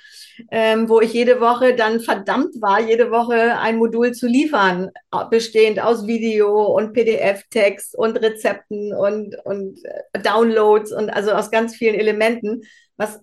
ähm, 0.50 0.88
wo 0.88 1.00
ich 1.00 1.12
jede 1.12 1.40
Woche 1.40 1.74
dann 1.74 2.00
verdammt 2.00 2.60
war, 2.60 2.80
jede 2.80 3.10
Woche 3.10 3.58
ein 3.58 3.76
Modul 3.76 4.12
zu 4.12 4.26
liefern, 4.26 4.90
bestehend 5.30 5.80
aus 5.80 6.06
Video 6.06 6.66
und 6.66 6.92
PDF-Text 6.92 7.96
und 7.96 8.16
Rezepten 8.16 8.94
und, 8.94 9.36
und 9.44 9.80
äh, 9.84 10.20
Downloads 10.20 10.92
und 10.92 11.10
also 11.10 11.32
aus 11.32 11.50
ganz 11.50 11.76
vielen 11.76 11.94
Elementen, 11.94 12.62
was 12.96 13.20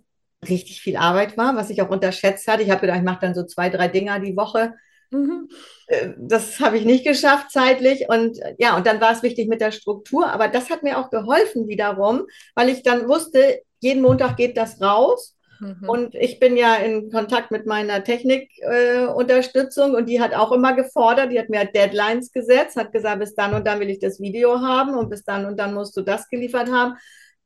richtig 0.47 0.81
viel 0.81 0.97
Arbeit 0.97 1.37
war, 1.37 1.55
was 1.55 1.69
ich 1.69 1.81
auch 1.81 1.89
unterschätzt 1.89 2.47
hatte. 2.47 2.63
Ich 2.63 2.69
habe 2.69 2.81
gedacht, 2.81 2.97
ich 2.97 3.03
mache 3.03 3.21
dann 3.21 3.35
so 3.35 3.43
zwei, 3.43 3.69
drei 3.69 3.87
Dinger 3.87 4.19
die 4.19 4.37
Woche. 4.37 4.73
Mhm. 5.11 5.49
Äh, 5.87 6.09
Das 6.17 6.59
habe 6.59 6.77
ich 6.77 6.85
nicht 6.85 7.05
geschafft 7.05 7.51
zeitlich. 7.51 8.09
Und 8.09 8.39
äh, 8.41 8.55
ja, 8.59 8.75
und 8.77 8.85
dann 8.85 9.01
war 9.01 9.11
es 9.13 9.23
wichtig 9.23 9.47
mit 9.47 9.61
der 9.61 9.71
Struktur. 9.71 10.27
Aber 10.29 10.47
das 10.47 10.69
hat 10.69 10.83
mir 10.83 10.97
auch 10.99 11.09
geholfen 11.09 11.67
wiederum, 11.67 12.27
weil 12.55 12.69
ich 12.69 12.83
dann 12.83 13.07
wusste, 13.07 13.61
jeden 13.79 14.01
Montag 14.01 14.37
geht 14.37 14.57
das 14.57 14.81
raus. 14.81 15.36
Mhm. 15.59 15.89
Und 15.89 16.15
ich 16.15 16.39
bin 16.39 16.57
ja 16.57 16.75
in 16.75 17.11
Kontakt 17.11 17.51
mit 17.51 17.65
meiner 17.65 18.03
Technikunterstützung 18.03 19.95
und 19.95 20.07
die 20.07 20.21
hat 20.21 20.33
auch 20.33 20.51
immer 20.51 20.75
gefordert, 20.75 21.31
die 21.31 21.39
hat 21.39 21.49
mir 21.49 21.65
Deadlines 21.65 22.31
gesetzt, 22.31 22.75
hat 22.75 22.91
gesagt, 22.91 23.19
bis 23.19 23.35
dann 23.35 23.53
und 23.53 23.65
dann 23.65 23.79
will 23.79 23.89
ich 23.89 23.99
das 23.99 24.19
Video 24.19 24.59
haben 24.61 24.95
und 24.95 25.09
bis 25.09 25.23
dann 25.23 25.45
und 25.45 25.57
dann 25.57 25.73
musst 25.73 25.95
du 25.97 26.01
das 26.01 26.29
geliefert 26.29 26.69
haben. 26.71 26.95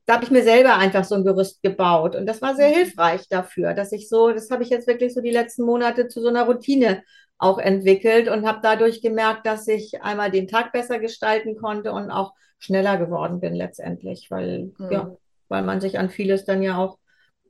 Da 0.05 0.15
habe 0.15 0.25
ich 0.25 0.31
mir 0.31 0.43
selber 0.43 0.75
einfach 0.77 1.05
so 1.05 1.15
ein 1.15 1.23
Gerüst 1.23 1.61
gebaut 1.61 2.15
und 2.15 2.25
das 2.25 2.41
war 2.41 2.55
sehr 2.55 2.69
hilfreich 2.69 3.27
dafür, 3.29 3.73
dass 3.73 3.91
ich 3.91 4.09
so, 4.09 4.31
das 4.31 4.49
habe 4.49 4.63
ich 4.63 4.69
jetzt 4.69 4.87
wirklich 4.87 5.13
so 5.13 5.21
die 5.21 5.31
letzten 5.31 5.63
Monate 5.63 6.07
zu 6.07 6.21
so 6.21 6.27
einer 6.27 6.45
Routine 6.45 7.03
auch 7.37 7.59
entwickelt 7.59 8.27
und 8.27 8.45
habe 8.45 8.59
dadurch 8.61 9.01
gemerkt, 9.01 9.45
dass 9.45 9.67
ich 9.67 10.01
einmal 10.01 10.31
den 10.31 10.47
Tag 10.47 10.71
besser 10.73 10.99
gestalten 10.99 11.55
konnte 11.55 11.91
und 11.91 12.11
auch 12.11 12.33
schneller 12.59 12.97
geworden 12.97 13.39
bin 13.39 13.55
letztendlich, 13.55 14.29
weil, 14.29 14.71
Mhm. 14.77 14.91
ja, 14.91 15.15
weil 15.49 15.63
man 15.63 15.81
sich 15.81 15.97
an 15.97 16.09
vieles 16.09 16.45
dann 16.45 16.61
ja 16.61 16.77
auch 16.77 16.97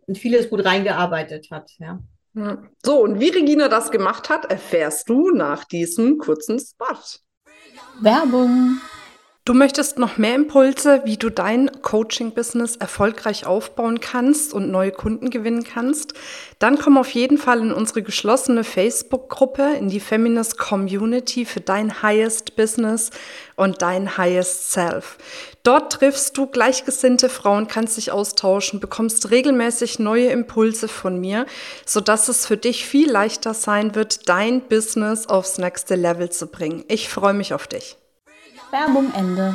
in 0.08 0.16
vieles 0.16 0.50
gut 0.50 0.66
reingearbeitet 0.66 1.50
hat. 1.52 1.72
Ja. 1.80 2.00
So, 2.84 3.02
und 3.02 3.20
wie 3.20 3.30
Regina 3.30 3.68
das 3.68 3.92
gemacht 3.92 4.30
hat, 4.30 4.46
erfährst 4.46 5.10
du 5.10 5.32
nach 5.32 5.66
diesem 5.66 6.18
kurzen 6.18 6.60
Spot. 6.60 6.98
Werbung. 8.00 8.80
Du 9.44 9.56
möchtest 9.56 9.98
noch 9.98 10.18
mehr 10.18 10.36
Impulse, 10.36 11.02
wie 11.06 11.18
du 11.18 11.32
dein 11.32 11.82
Coaching-Business 11.82 12.76
erfolgreich 12.76 13.48
aufbauen 13.48 14.00
kannst 14.00 14.54
und 14.54 14.70
neue 14.70 14.92
Kunden 14.92 15.32
gewinnen 15.32 15.64
kannst? 15.64 16.14
Dann 16.60 16.78
komm 16.78 16.96
auf 16.96 17.10
jeden 17.10 17.40
Fall 17.40 17.60
in 17.62 17.74
unsere 17.74 18.04
geschlossene 18.04 18.64
Facebook-Gruppe, 18.64 19.64
in 19.80 19.90
die 19.90 20.00
Feminist 20.00 20.60
Community 20.60 21.46
für 21.46 21.60
dein 21.60 22.04
Highest 22.04 22.56
Business 22.56 23.10
und 23.56 23.82
dein 23.82 24.16
Highest 24.16 24.74
Self. 24.74 25.18
Dort 25.64 25.94
triffst 25.94 26.38
du 26.38 26.46
gleichgesinnte 26.46 27.28
Frauen, 27.28 27.68
kannst 27.68 27.98
dich 27.98 28.12
austauschen, 28.12 28.80
bekommst 28.80 29.32
regelmäßig 29.32 29.98
neue 29.98 30.28
Impulse 30.28 30.88
von 30.88 31.20
mir, 31.20 31.48
sodass 31.88 32.28
es 32.28 32.46
für 32.46 32.58
dich 32.58 32.86
viel 32.86 33.10
leichter 33.10 33.56
sein 33.56 33.96
wird, 33.96 34.30
dein 34.30 34.62
Business 34.62 35.26
aufs 35.26 35.58
nächste 35.58 35.96
Level 35.96 36.30
zu 36.30 36.46
bringen. 36.46 36.86
Ich 36.88 37.10
freue 37.10 37.34
mich 37.34 37.56
auf 37.56 37.66
dich. 37.66 37.98
Werbung 38.72 39.14
Ende. 39.14 39.54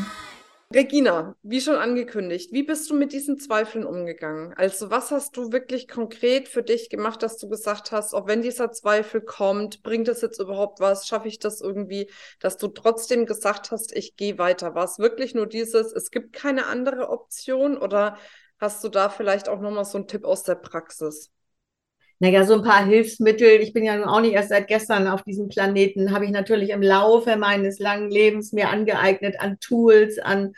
Regina, 0.74 1.36
wie 1.42 1.60
schon 1.60 1.76
angekündigt, 1.76 2.52
wie 2.52 2.64
bist 2.64 2.90
du 2.90 2.94
mit 2.94 3.12
diesen 3.12 3.38
Zweifeln 3.38 3.86
umgegangen? 3.86 4.52
Also, 4.56 4.90
was 4.90 5.10
hast 5.10 5.36
du 5.36 5.52
wirklich 5.52 5.88
konkret 5.88 6.48
für 6.48 6.62
dich 6.62 6.90
gemacht, 6.90 7.22
dass 7.22 7.38
du 7.38 7.48
gesagt 7.48 7.92
hast, 7.92 8.12
auch 8.12 8.26
wenn 8.26 8.42
dieser 8.42 8.72
Zweifel 8.72 9.22
kommt, 9.22 9.82
bringt 9.82 10.08
es 10.08 10.20
jetzt 10.20 10.38
überhaupt 10.38 10.80
was? 10.80 11.06
Schaffe 11.06 11.28
ich 11.28 11.38
das 11.38 11.62
irgendwie, 11.62 12.10
dass 12.40 12.58
du 12.58 12.68
trotzdem 12.68 13.24
gesagt 13.24 13.70
hast, 13.70 13.96
ich 13.96 14.16
gehe 14.16 14.38
weiter? 14.38 14.74
War 14.74 14.84
es 14.84 14.98
wirklich 14.98 15.34
nur 15.34 15.46
dieses, 15.46 15.92
es 15.92 16.10
gibt 16.10 16.34
keine 16.34 16.66
andere 16.66 17.08
Option 17.08 17.78
oder 17.78 18.18
hast 18.58 18.84
du 18.84 18.88
da 18.90 19.08
vielleicht 19.08 19.48
auch 19.48 19.60
nochmal 19.60 19.84
so 19.86 19.96
einen 19.98 20.08
Tipp 20.08 20.24
aus 20.24 20.42
der 20.42 20.56
Praxis? 20.56 21.30
Naja, 22.18 22.44
so 22.44 22.54
ein 22.54 22.62
paar 22.62 22.84
Hilfsmittel. 22.84 23.60
Ich 23.60 23.72
bin 23.72 23.84
ja 23.84 23.96
nun 23.96 24.08
auch 24.08 24.20
nicht 24.20 24.32
erst 24.32 24.48
seit 24.48 24.68
gestern 24.68 25.06
auf 25.06 25.22
diesem 25.22 25.48
Planeten, 25.48 26.12
habe 26.12 26.24
ich 26.24 26.30
natürlich 26.30 26.70
im 26.70 26.82
Laufe 26.82 27.36
meines 27.36 27.78
langen 27.78 28.10
Lebens 28.10 28.52
mir 28.52 28.70
angeeignet 28.70 29.38
an 29.38 29.58
Tools, 29.60 30.18
an 30.18 30.54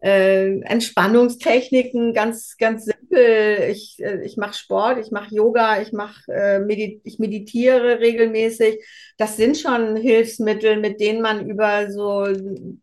äh, 0.00 0.60
Entspannungstechniken, 0.60 2.14
ganz, 2.14 2.56
ganz 2.56 2.84
simpel. 2.84 3.70
Ich, 3.70 3.96
äh, 4.00 4.24
ich 4.24 4.36
mache 4.36 4.54
Sport, 4.54 4.98
ich 4.98 5.10
mache 5.10 5.34
Yoga, 5.34 5.80
ich, 5.80 5.92
mach, 5.92 6.26
äh, 6.28 6.60
medit 6.60 7.00
ich 7.04 7.18
meditiere 7.18 8.00
regelmäßig. 8.00 8.84
Das 9.18 9.36
sind 9.36 9.56
schon 9.56 9.96
Hilfsmittel, 9.96 10.78
mit 10.78 11.00
denen 11.00 11.20
man 11.20 11.48
über 11.48 11.90
so 11.90 12.26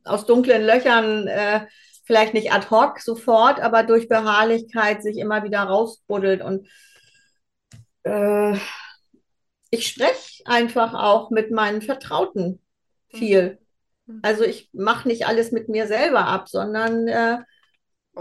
aus 0.03 0.25
dunklen 0.25 0.65
Löchern 0.65 1.27
äh, 1.27 1.61
vielleicht 2.05 2.33
nicht 2.33 2.53
ad 2.53 2.69
hoc 2.69 2.99
sofort, 2.99 3.59
aber 3.61 3.83
durch 3.83 4.07
Beharrlichkeit 4.07 5.01
sich 5.01 5.17
immer 5.17 5.43
wieder 5.43 5.59
rausbuddelt. 5.59 6.41
Und 6.41 6.67
äh, 8.05 8.57
ich 9.71 9.87
spreche 9.87 10.43
einfach 10.45 10.93
auch 10.93 11.31
mit 11.31 11.51
meinen 11.51 11.81
Vertrauten 11.81 12.59
viel. 13.09 13.59
Mhm. 14.05 14.19
Also 14.21 14.43
ich 14.43 14.69
mache 14.73 15.07
nicht 15.07 15.27
alles 15.27 15.51
mit 15.51 15.69
mir 15.69 15.87
selber 15.87 16.25
ab, 16.25 16.47
sondern 16.47 17.07
äh, 17.07 17.37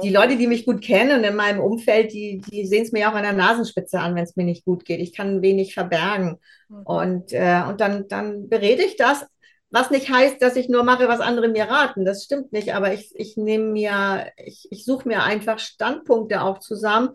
die 0.03 0.11
Leute, 0.11 0.37
die 0.37 0.49
mich 0.49 0.67
gut 0.67 0.83
kennen 0.83 1.19
und 1.19 1.25
in 1.25 1.37
meinem 1.37 1.61
Umfeld, 1.61 2.13
die, 2.13 2.43
die 2.51 2.67
sehen 2.67 2.83
es 2.83 2.91
mir 2.91 3.09
auch 3.09 3.15
an 3.15 3.23
der 3.23 3.33
Nasenspitze 3.33 4.01
an, 4.01 4.17
wenn 4.17 4.25
es 4.25 4.35
mir 4.35 4.45
nicht 4.45 4.65
gut 4.65 4.85
geht. 4.85 4.99
Ich 4.99 5.15
kann 5.15 5.43
wenig 5.43 5.75
verbergen. 5.75 6.41
Mhm. 6.69 6.83
Und, 6.83 7.33
äh, 7.33 7.63
und 7.69 7.81
dann, 7.81 8.09
dann 8.09 8.49
berede 8.49 8.83
ich 8.83 8.97
das, 8.97 9.25
was 9.71 9.91
nicht 9.91 10.11
heißt, 10.11 10.41
dass 10.41 10.57
ich 10.57 10.69
nur 10.69 10.83
mache, 10.83 11.09
was 11.09 11.21
andere 11.21 11.49
mir 11.49 11.65
raten. 11.65 12.05
Das 12.05 12.25
stimmt 12.25 12.53
nicht, 12.53 12.75
aber 12.75 12.93
ich, 12.93 13.13
ich 13.15 13.37
nehme 13.37 13.67
mir, 13.67 14.33
ich, 14.37 14.67
ich 14.71 14.85
suche 14.85 15.07
mir 15.07 15.23
einfach 15.23 15.59
Standpunkte 15.59 16.43
auch 16.43 16.59
zusammen 16.59 17.11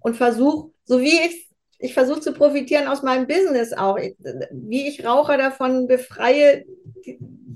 und 0.00 0.16
versuche, 0.16 0.70
so 0.84 1.00
wie 1.00 1.20
ich 1.26 1.48
ich 1.78 1.94
versuche 1.94 2.20
zu 2.20 2.32
profitieren 2.32 2.88
aus 2.88 3.02
meinem 3.02 3.26
Business 3.26 3.72
auch. 3.72 3.98
Wie 4.50 4.88
ich 4.88 5.04
Raucher 5.04 5.36
davon 5.36 5.86
befreie, 5.86 6.64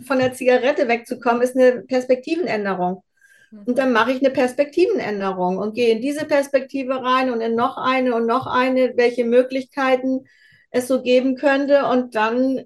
von 0.05 0.19
der 0.19 0.33
Zigarette 0.33 0.89
wegzukommen, 0.89 1.43
ist 1.43 1.57
eine 1.57 1.83
Perspektivenänderung. 1.83 3.03
Und 3.51 3.79
dann 3.79 3.93
mache 3.93 4.13
ich 4.13 4.21
eine 4.21 4.31
Perspektivenänderung 4.31 5.57
und 5.57 5.75
gehe 5.75 5.93
in 5.93 6.03
diese 6.03 6.27
Perspektive 6.27 7.03
rein 7.03 7.33
und 7.33 7.41
in 7.41 7.55
noch 7.55 7.79
eine 7.79 8.15
und 8.15 8.27
noch 8.27 8.47
eine, 8.47 8.97
welche 8.97 9.25
Möglichkeiten 9.25 10.27
es 10.71 10.87
so 10.87 11.03
geben 11.03 11.35
könnte. 11.37 11.87
Und 11.87 12.15
dann 12.15 12.65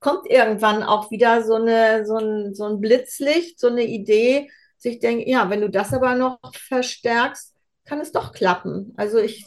kommt 0.00 0.28
irgendwann 0.28 0.82
auch 0.82 1.10
wieder 1.10 1.44
so, 1.44 1.54
eine, 1.54 2.04
so, 2.04 2.16
ein, 2.16 2.54
so 2.54 2.64
ein 2.64 2.80
Blitzlicht, 2.80 3.60
so 3.60 3.68
eine 3.68 3.84
Idee, 3.84 4.50
sich 4.76 4.98
denke, 4.98 5.28
ja, 5.28 5.50
wenn 5.50 5.60
du 5.60 5.70
das 5.70 5.92
aber 5.92 6.14
noch 6.14 6.38
verstärkst, 6.54 7.54
kann 7.84 8.00
es 8.00 8.12
doch 8.12 8.32
klappen. 8.32 8.92
Also 8.96 9.18
ich 9.18 9.46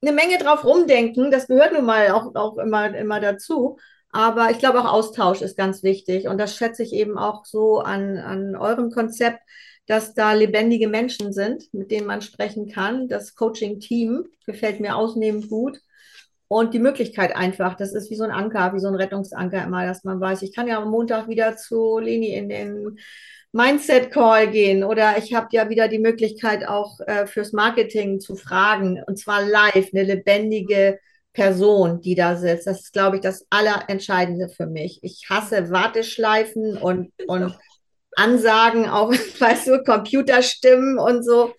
eine 0.00 0.12
Menge 0.12 0.38
drauf 0.38 0.64
rumdenken, 0.64 1.30
das 1.30 1.48
gehört 1.48 1.72
nun 1.72 1.84
mal 1.84 2.10
auch, 2.10 2.34
auch 2.34 2.58
immer, 2.58 2.94
immer 2.94 3.20
dazu. 3.20 3.78
Aber 4.10 4.50
ich 4.50 4.58
glaube, 4.58 4.80
auch 4.80 4.92
Austausch 4.92 5.42
ist 5.42 5.56
ganz 5.56 5.82
wichtig. 5.82 6.28
Und 6.28 6.38
das 6.38 6.56
schätze 6.56 6.82
ich 6.82 6.92
eben 6.92 7.18
auch 7.18 7.44
so 7.44 7.80
an, 7.80 8.16
an 8.18 8.56
eurem 8.56 8.90
Konzept, 8.90 9.40
dass 9.86 10.14
da 10.14 10.32
lebendige 10.32 10.88
Menschen 10.88 11.32
sind, 11.32 11.72
mit 11.72 11.90
denen 11.90 12.06
man 12.06 12.22
sprechen 12.22 12.68
kann. 12.68 13.08
Das 13.08 13.34
Coaching-Team 13.34 14.26
gefällt 14.46 14.80
mir 14.80 14.96
ausnehmend 14.96 15.48
gut. 15.48 15.80
Und 16.46 16.72
die 16.72 16.78
Möglichkeit 16.78 17.36
einfach, 17.36 17.74
das 17.74 17.92
ist 17.92 18.10
wie 18.10 18.16
so 18.16 18.24
ein 18.24 18.30
Anker, 18.30 18.72
wie 18.74 18.80
so 18.80 18.88
ein 18.88 18.94
Rettungsanker 18.94 19.62
immer, 19.62 19.84
dass 19.84 20.04
man 20.04 20.18
weiß, 20.18 20.40
ich 20.42 20.54
kann 20.54 20.66
ja 20.66 20.80
am 20.80 20.90
Montag 20.90 21.28
wieder 21.28 21.56
zu 21.58 21.98
Leni 21.98 22.32
in 22.34 22.48
den 22.48 22.98
Mindset-Call 23.58 24.50
gehen 24.50 24.84
oder 24.84 25.18
ich 25.18 25.34
habe 25.34 25.48
ja 25.50 25.68
wieder 25.68 25.88
die 25.88 25.98
Möglichkeit 25.98 26.66
auch 26.66 27.00
äh, 27.00 27.26
fürs 27.26 27.52
Marketing 27.52 28.20
zu 28.20 28.36
fragen 28.36 29.02
und 29.04 29.18
zwar 29.18 29.42
live, 29.42 29.88
eine 29.92 30.04
lebendige 30.04 31.00
Person, 31.32 32.00
die 32.00 32.14
da 32.14 32.36
sitzt. 32.36 32.68
Das 32.68 32.80
ist, 32.80 32.92
glaube 32.92 33.16
ich, 33.16 33.22
das 33.22 33.46
Allerentscheidende 33.50 34.48
für 34.48 34.66
mich. 34.66 35.00
Ich 35.02 35.26
hasse 35.28 35.70
Warteschleifen 35.70 36.76
und, 36.76 37.12
und 37.26 37.58
Ansagen, 38.16 38.88
auch, 38.88 39.12
weißt 39.38 39.66
du, 39.66 39.82
Computerstimmen 39.82 40.98
und 40.98 41.24
so. 41.24 41.52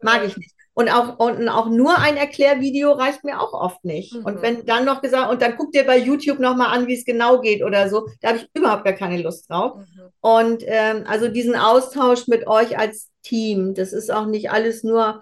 Mag 0.00 0.24
ich 0.26 0.36
nicht. 0.36 0.51
Und 0.74 0.88
auch, 0.88 1.18
und 1.18 1.48
auch 1.50 1.68
nur 1.68 1.98
ein 1.98 2.16
Erklärvideo 2.16 2.92
reicht 2.92 3.24
mir 3.24 3.40
auch 3.40 3.52
oft 3.52 3.84
nicht. 3.84 4.14
Mhm. 4.14 4.24
Und 4.24 4.42
wenn 4.42 4.64
dann 4.64 4.86
noch 4.86 5.02
gesagt, 5.02 5.30
und 5.30 5.42
dann 5.42 5.56
guck 5.56 5.70
dir 5.72 5.84
bei 5.84 5.98
YouTube 5.98 6.38
nochmal 6.38 6.74
an, 6.74 6.86
wie 6.86 6.94
es 6.94 7.04
genau 7.04 7.40
geht 7.40 7.62
oder 7.62 7.90
so, 7.90 8.08
da 8.20 8.28
habe 8.28 8.38
ich 8.38 8.48
überhaupt 8.54 8.84
gar 8.84 8.94
keine 8.94 9.20
Lust 9.20 9.50
drauf. 9.50 9.76
Mhm. 9.76 10.02
Und 10.20 10.62
ähm, 10.66 11.04
also 11.06 11.28
diesen 11.28 11.56
Austausch 11.56 12.26
mit 12.26 12.46
euch 12.46 12.78
als 12.78 13.10
Team, 13.22 13.74
das 13.74 13.92
ist 13.92 14.10
auch 14.10 14.26
nicht 14.26 14.50
alles 14.50 14.82
nur 14.82 15.20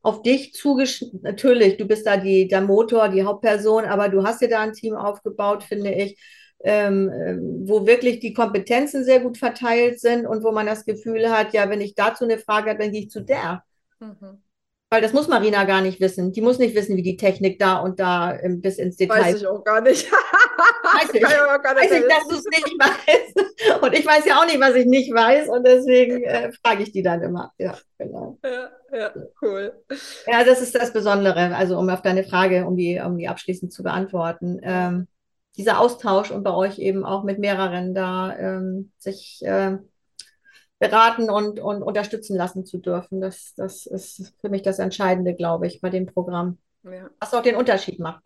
auf 0.00 0.22
dich 0.22 0.54
zugeschnitten. 0.54 1.20
Natürlich, 1.22 1.76
du 1.76 1.84
bist 1.84 2.06
da 2.06 2.16
die, 2.16 2.48
der 2.48 2.62
Motor, 2.62 3.08
die 3.08 3.24
Hauptperson, 3.24 3.84
aber 3.84 4.08
du 4.08 4.24
hast 4.24 4.40
dir 4.40 4.48
da 4.48 4.60
ein 4.60 4.72
Team 4.72 4.94
aufgebaut, 4.94 5.62
finde 5.62 5.92
ich, 5.92 6.18
ähm, 6.64 7.10
ähm, 7.12 7.64
wo 7.66 7.86
wirklich 7.86 8.20
die 8.20 8.32
Kompetenzen 8.32 9.04
sehr 9.04 9.20
gut 9.20 9.36
verteilt 9.36 10.00
sind 10.00 10.26
und 10.26 10.42
wo 10.42 10.52
man 10.52 10.64
das 10.64 10.86
Gefühl 10.86 11.28
hat, 11.30 11.52
ja, 11.52 11.68
wenn 11.68 11.82
ich 11.82 11.94
dazu 11.94 12.24
eine 12.24 12.38
Frage 12.38 12.70
habe, 12.70 12.82
dann 12.82 12.92
gehe 12.92 13.02
ich 13.02 13.10
zu 13.10 13.20
der. 13.20 13.62
Mhm. 14.00 14.42
Weil 14.88 15.02
das 15.02 15.12
muss 15.12 15.26
Marina 15.26 15.64
gar 15.64 15.80
nicht 15.80 16.00
wissen. 16.00 16.32
Die 16.32 16.40
muss 16.40 16.58
nicht 16.58 16.76
wissen, 16.76 16.96
wie 16.96 17.02
die 17.02 17.16
Technik 17.16 17.58
da 17.58 17.78
und 17.78 17.98
da 17.98 18.38
ähm, 18.38 18.60
bis 18.60 18.78
ins 18.78 18.96
Detail. 18.96 19.20
Weiß 19.20 19.36
ich 19.36 19.46
auch 19.46 19.64
gar 19.64 19.80
nicht. 19.80 20.10
weiß 20.12 21.12
ich, 21.12 21.22
weiß 21.22 21.92
ich 21.92 22.08
dass 22.08 22.28
du 22.28 22.36
es 22.36 22.44
nicht 22.44 22.78
weißt. 22.78 23.82
Und 23.82 23.92
ich 23.94 24.06
weiß 24.06 24.24
ja 24.26 24.38
auch 24.38 24.46
nicht, 24.46 24.60
was 24.60 24.74
ich 24.74 24.86
nicht 24.86 25.12
weiß. 25.12 25.48
Und 25.48 25.66
deswegen 25.66 26.22
äh, 26.22 26.52
frage 26.62 26.82
ich 26.82 26.92
die 26.92 27.02
dann 27.02 27.22
immer. 27.22 27.52
Ja, 27.58 27.76
genau. 27.98 28.38
Ja, 28.44 28.70
ja, 28.92 29.12
cool. 29.42 29.72
Ja, 30.26 30.44
das 30.44 30.60
ist 30.60 30.74
das 30.74 30.92
Besondere. 30.92 31.56
Also 31.56 31.78
um 31.78 31.88
auf 31.88 32.02
deine 32.02 32.22
Frage, 32.22 32.64
um 32.66 32.76
die, 32.76 33.00
um 33.04 33.18
die 33.18 33.28
abschließend 33.28 33.72
zu 33.72 33.82
beantworten. 33.82 34.60
Ähm, 34.62 35.08
dieser 35.56 35.80
Austausch 35.80 36.30
und 36.30 36.44
bei 36.44 36.54
euch 36.54 36.78
eben 36.78 37.04
auch 37.04 37.24
mit 37.24 37.38
mehreren 37.38 37.94
da 37.94 38.36
ähm, 38.36 38.92
sich 38.98 39.40
äh, 39.42 39.78
beraten 40.78 41.30
und, 41.30 41.60
und 41.60 41.82
unterstützen 41.82 42.36
lassen 42.36 42.64
zu 42.64 42.78
dürfen. 42.78 43.20
Das, 43.20 43.54
das 43.56 43.86
ist 43.86 44.34
für 44.40 44.48
mich 44.48 44.62
das 44.62 44.78
Entscheidende, 44.78 45.34
glaube 45.34 45.66
ich, 45.66 45.80
bei 45.80 45.90
dem 45.90 46.06
Programm. 46.06 46.58
Ja. 46.82 47.08
Was 47.18 47.34
auch 47.34 47.42
den 47.42 47.56
Unterschied 47.56 47.98
macht. 47.98 48.22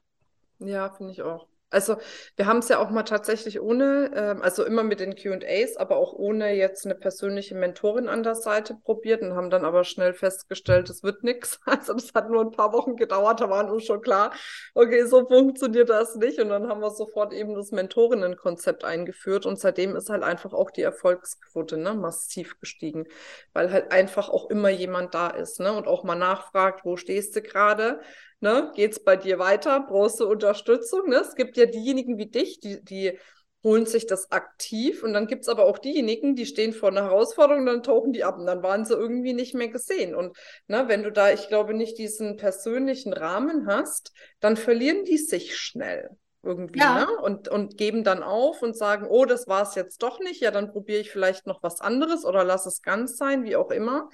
Ja, 0.58 0.90
finde 0.90 1.12
ich 1.12 1.22
auch. 1.22 1.46
Also 1.70 1.98
wir 2.34 2.46
haben 2.46 2.58
es 2.58 2.68
ja 2.68 2.78
auch 2.80 2.90
mal 2.90 3.04
tatsächlich 3.04 3.60
ohne, 3.60 4.10
ähm, 4.14 4.42
also 4.42 4.64
immer 4.64 4.82
mit 4.82 4.98
den 4.98 5.14
QAs, 5.14 5.76
aber 5.76 5.96
auch 5.96 6.12
ohne 6.12 6.52
jetzt 6.54 6.84
eine 6.84 6.96
persönliche 6.96 7.54
Mentorin 7.54 8.08
an 8.08 8.24
der 8.24 8.34
Seite 8.34 8.74
probiert 8.74 9.22
und 9.22 9.34
haben 9.34 9.50
dann 9.50 9.64
aber 9.64 9.84
schnell 9.84 10.12
festgestellt, 10.12 10.90
es 10.90 11.02
wird 11.04 11.22
nichts. 11.22 11.60
Also 11.70 11.94
das 11.94 12.12
hat 12.14 12.28
nur 12.28 12.42
ein 12.42 12.50
paar 12.50 12.72
Wochen 12.72 12.96
gedauert, 12.96 13.40
da 13.40 13.48
waren 13.48 13.70
uns 13.70 13.84
schon 13.84 14.02
klar, 14.02 14.32
okay, 14.74 15.04
so 15.06 15.26
funktioniert 15.26 15.88
das 15.88 16.16
nicht. 16.16 16.40
Und 16.40 16.48
dann 16.48 16.68
haben 16.68 16.80
wir 16.80 16.90
sofort 16.90 17.32
eben 17.32 17.54
das 17.54 17.70
Mentorinnenkonzept 17.70 18.84
eingeführt 18.84 19.46
und 19.46 19.58
seitdem 19.58 19.94
ist 19.96 20.10
halt 20.10 20.24
einfach 20.24 20.52
auch 20.52 20.70
die 20.70 20.82
Erfolgsquote 20.82 21.76
ne, 21.78 21.94
massiv 21.94 22.58
gestiegen, 22.60 23.06
weil 23.52 23.70
halt 23.70 23.92
einfach 23.92 24.28
auch 24.28 24.50
immer 24.50 24.68
jemand 24.70 25.14
da 25.14 25.28
ist 25.28 25.60
ne, 25.60 25.72
und 25.72 25.86
auch 25.86 26.02
mal 26.02 26.16
nachfragt, 26.16 26.84
wo 26.84 26.96
stehst 26.96 27.36
du 27.36 27.42
gerade? 27.42 28.00
Ne? 28.40 28.72
Geht 28.74 28.92
es 28.92 29.04
bei 29.04 29.16
dir 29.16 29.38
weiter? 29.38 29.80
Brauchst 29.80 30.20
du 30.20 30.28
Unterstützung? 30.28 31.08
Ne? 31.08 31.16
Es 31.16 31.34
gibt 31.34 31.56
ja 31.56 31.66
diejenigen 31.66 32.18
wie 32.18 32.26
dich, 32.26 32.60
die, 32.60 32.82
die 32.82 33.18
holen 33.62 33.84
sich 33.84 34.06
das 34.06 34.32
aktiv 34.32 35.02
und 35.02 35.12
dann 35.12 35.26
gibt 35.26 35.42
es 35.42 35.48
aber 35.48 35.64
auch 35.64 35.78
diejenigen, 35.78 36.34
die 36.34 36.46
stehen 36.46 36.72
vor 36.72 36.88
einer 36.88 37.04
Herausforderung, 37.04 37.66
dann 37.66 37.82
tauchen 37.82 38.12
die 38.12 38.24
ab 38.24 38.38
und 38.38 38.46
dann 38.46 38.62
waren 38.62 38.86
sie 38.86 38.94
irgendwie 38.94 39.34
nicht 39.34 39.54
mehr 39.54 39.68
gesehen. 39.68 40.14
Und 40.14 40.36
ne, 40.66 40.84
wenn 40.88 41.02
du 41.02 41.12
da, 41.12 41.30
ich 41.30 41.48
glaube, 41.48 41.74
nicht 41.74 41.98
diesen 41.98 42.36
persönlichen 42.36 43.12
Rahmen 43.12 43.66
hast, 43.66 44.12
dann 44.40 44.56
verlieren 44.56 45.04
die 45.04 45.18
sich 45.18 45.58
schnell 45.58 46.10
irgendwie, 46.42 46.78
ja. 46.78 47.00
ne? 47.00 47.08
Und, 47.22 47.48
und 47.48 47.76
geben 47.76 48.02
dann 48.02 48.22
auf 48.22 48.62
und 48.62 48.74
sagen, 48.74 49.06
oh, 49.06 49.26
das 49.26 49.46
war 49.46 49.62
es 49.62 49.74
jetzt 49.74 50.02
doch 50.02 50.20
nicht, 50.20 50.40
ja, 50.40 50.50
dann 50.50 50.72
probiere 50.72 51.00
ich 51.00 51.10
vielleicht 51.10 51.46
noch 51.46 51.62
was 51.62 51.82
anderes 51.82 52.24
oder 52.24 52.44
lass 52.44 52.64
es 52.64 52.80
ganz 52.80 53.18
sein, 53.18 53.44
wie 53.44 53.56
auch 53.56 53.70
immer. 53.70 54.08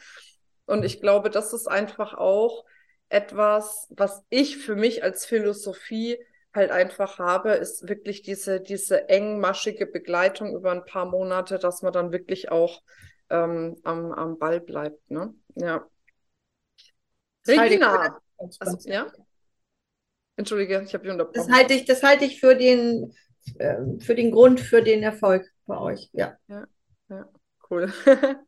Und 0.66 0.84
ich 0.84 1.00
glaube, 1.00 1.30
das 1.30 1.52
ist 1.52 1.68
einfach 1.68 2.14
auch 2.14 2.64
etwas, 3.08 3.86
was 3.90 4.24
ich 4.30 4.58
für 4.58 4.76
mich 4.76 5.02
als 5.02 5.26
Philosophie 5.26 6.18
halt 6.54 6.70
einfach 6.70 7.18
habe, 7.18 7.52
ist 7.52 7.88
wirklich 7.88 8.22
diese, 8.22 8.60
diese 8.60 9.08
engmaschige 9.08 9.86
Begleitung 9.86 10.56
über 10.56 10.72
ein 10.72 10.84
paar 10.84 11.06
Monate, 11.06 11.58
dass 11.58 11.82
man 11.82 11.92
dann 11.92 12.12
wirklich 12.12 12.50
auch 12.50 12.82
ähm, 13.30 13.76
am, 13.84 14.12
am 14.12 14.38
Ball 14.38 14.60
bleibt. 14.60 15.10
Ne? 15.10 15.34
Ja. 15.54 15.86
Regina. 17.46 18.18
Also, 18.58 18.88
ja? 18.88 19.06
Entschuldige, 20.36 20.82
ich 20.84 20.92
habe 20.94 21.04
dich 21.04 21.12
unterbrochen. 21.12 21.48
Das 21.48 21.50
halte 21.50 21.74
ich, 21.74 21.84
das 21.84 22.02
halte 22.02 22.24
ich 22.24 22.40
für 22.40 22.54
den, 22.54 23.14
äh, 23.58 23.76
für 24.00 24.14
den 24.14 24.30
Grund 24.30 24.60
für 24.60 24.82
den 24.82 25.02
Erfolg 25.02 25.46
bei 25.66 25.78
euch. 25.78 26.10
Ja. 26.12 26.36
Ja, 26.48 26.66
ja 27.08 27.28
cool. 27.70 27.92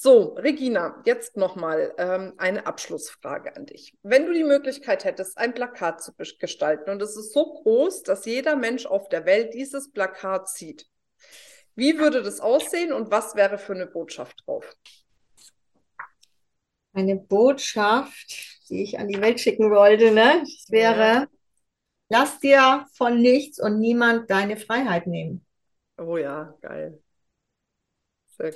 So, 0.00 0.34
Regina, 0.34 1.02
jetzt 1.06 1.36
nochmal 1.36 1.92
ähm, 1.98 2.34
eine 2.36 2.66
Abschlussfrage 2.66 3.56
an 3.56 3.66
dich. 3.66 3.98
Wenn 4.04 4.26
du 4.26 4.32
die 4.32 4.44
Möglichkeit 4.44 5.04
hättest, 5.04 5.36
ein 5.36 5.54
Plakat 5.54 6.00
zu 6.00 6.12
gestalten 6.14 6.90
und 6.90 7.02
es 7.02 7.16
ist 7.16 7.32
so 7.32 7.62
groß, 7.62 8.04
dass 8.04 8.24
jeder 8.24 8.54
Mensch 8.54 8.86
auf 8.86 9.08
der 9.08 9.26
Welt 9.26 9.54
dieses 9.54 9.90
Plakat 9.90 10.48
sieht, 10.48 10.86
wie 11.74 11.98
würde 11.98 12.22
das 12.22 12.38
aussehen 12.38 12.92
und 12.92 13.10
was 13.10 13.34
wäre 13.34 13.58
für 13.58 13.72
eine 13.72 13.88
Botschaft 13.88 14.44
drauf? 14.46 14.72
eine 16.92 17.16
Botschaft, 17.16 18.60
die 18.68 18.82
ich 18.82 19.00
an 19.00 19.08
die 19.08 19.20
Welt 19.20 19.40
schicken 19.40 19.70
wollte, 19.70 20.12
ne? 20.12 20.40
Das 20.40 20.66
wäre, 20.68 21.28
lass 22.08 22.38
dir 22.38 22.86
von 22.92 23.20
nichts 23.20 23.60
und 23.60 23.80
niemand 23.80 24.30
deine 24.30 24.56
Freiheit 24.56 25.06
nehmen. 25.06 25.44
Oh 25.96 26.16
ja, 26.16 26.56
geil. 26.60 27.02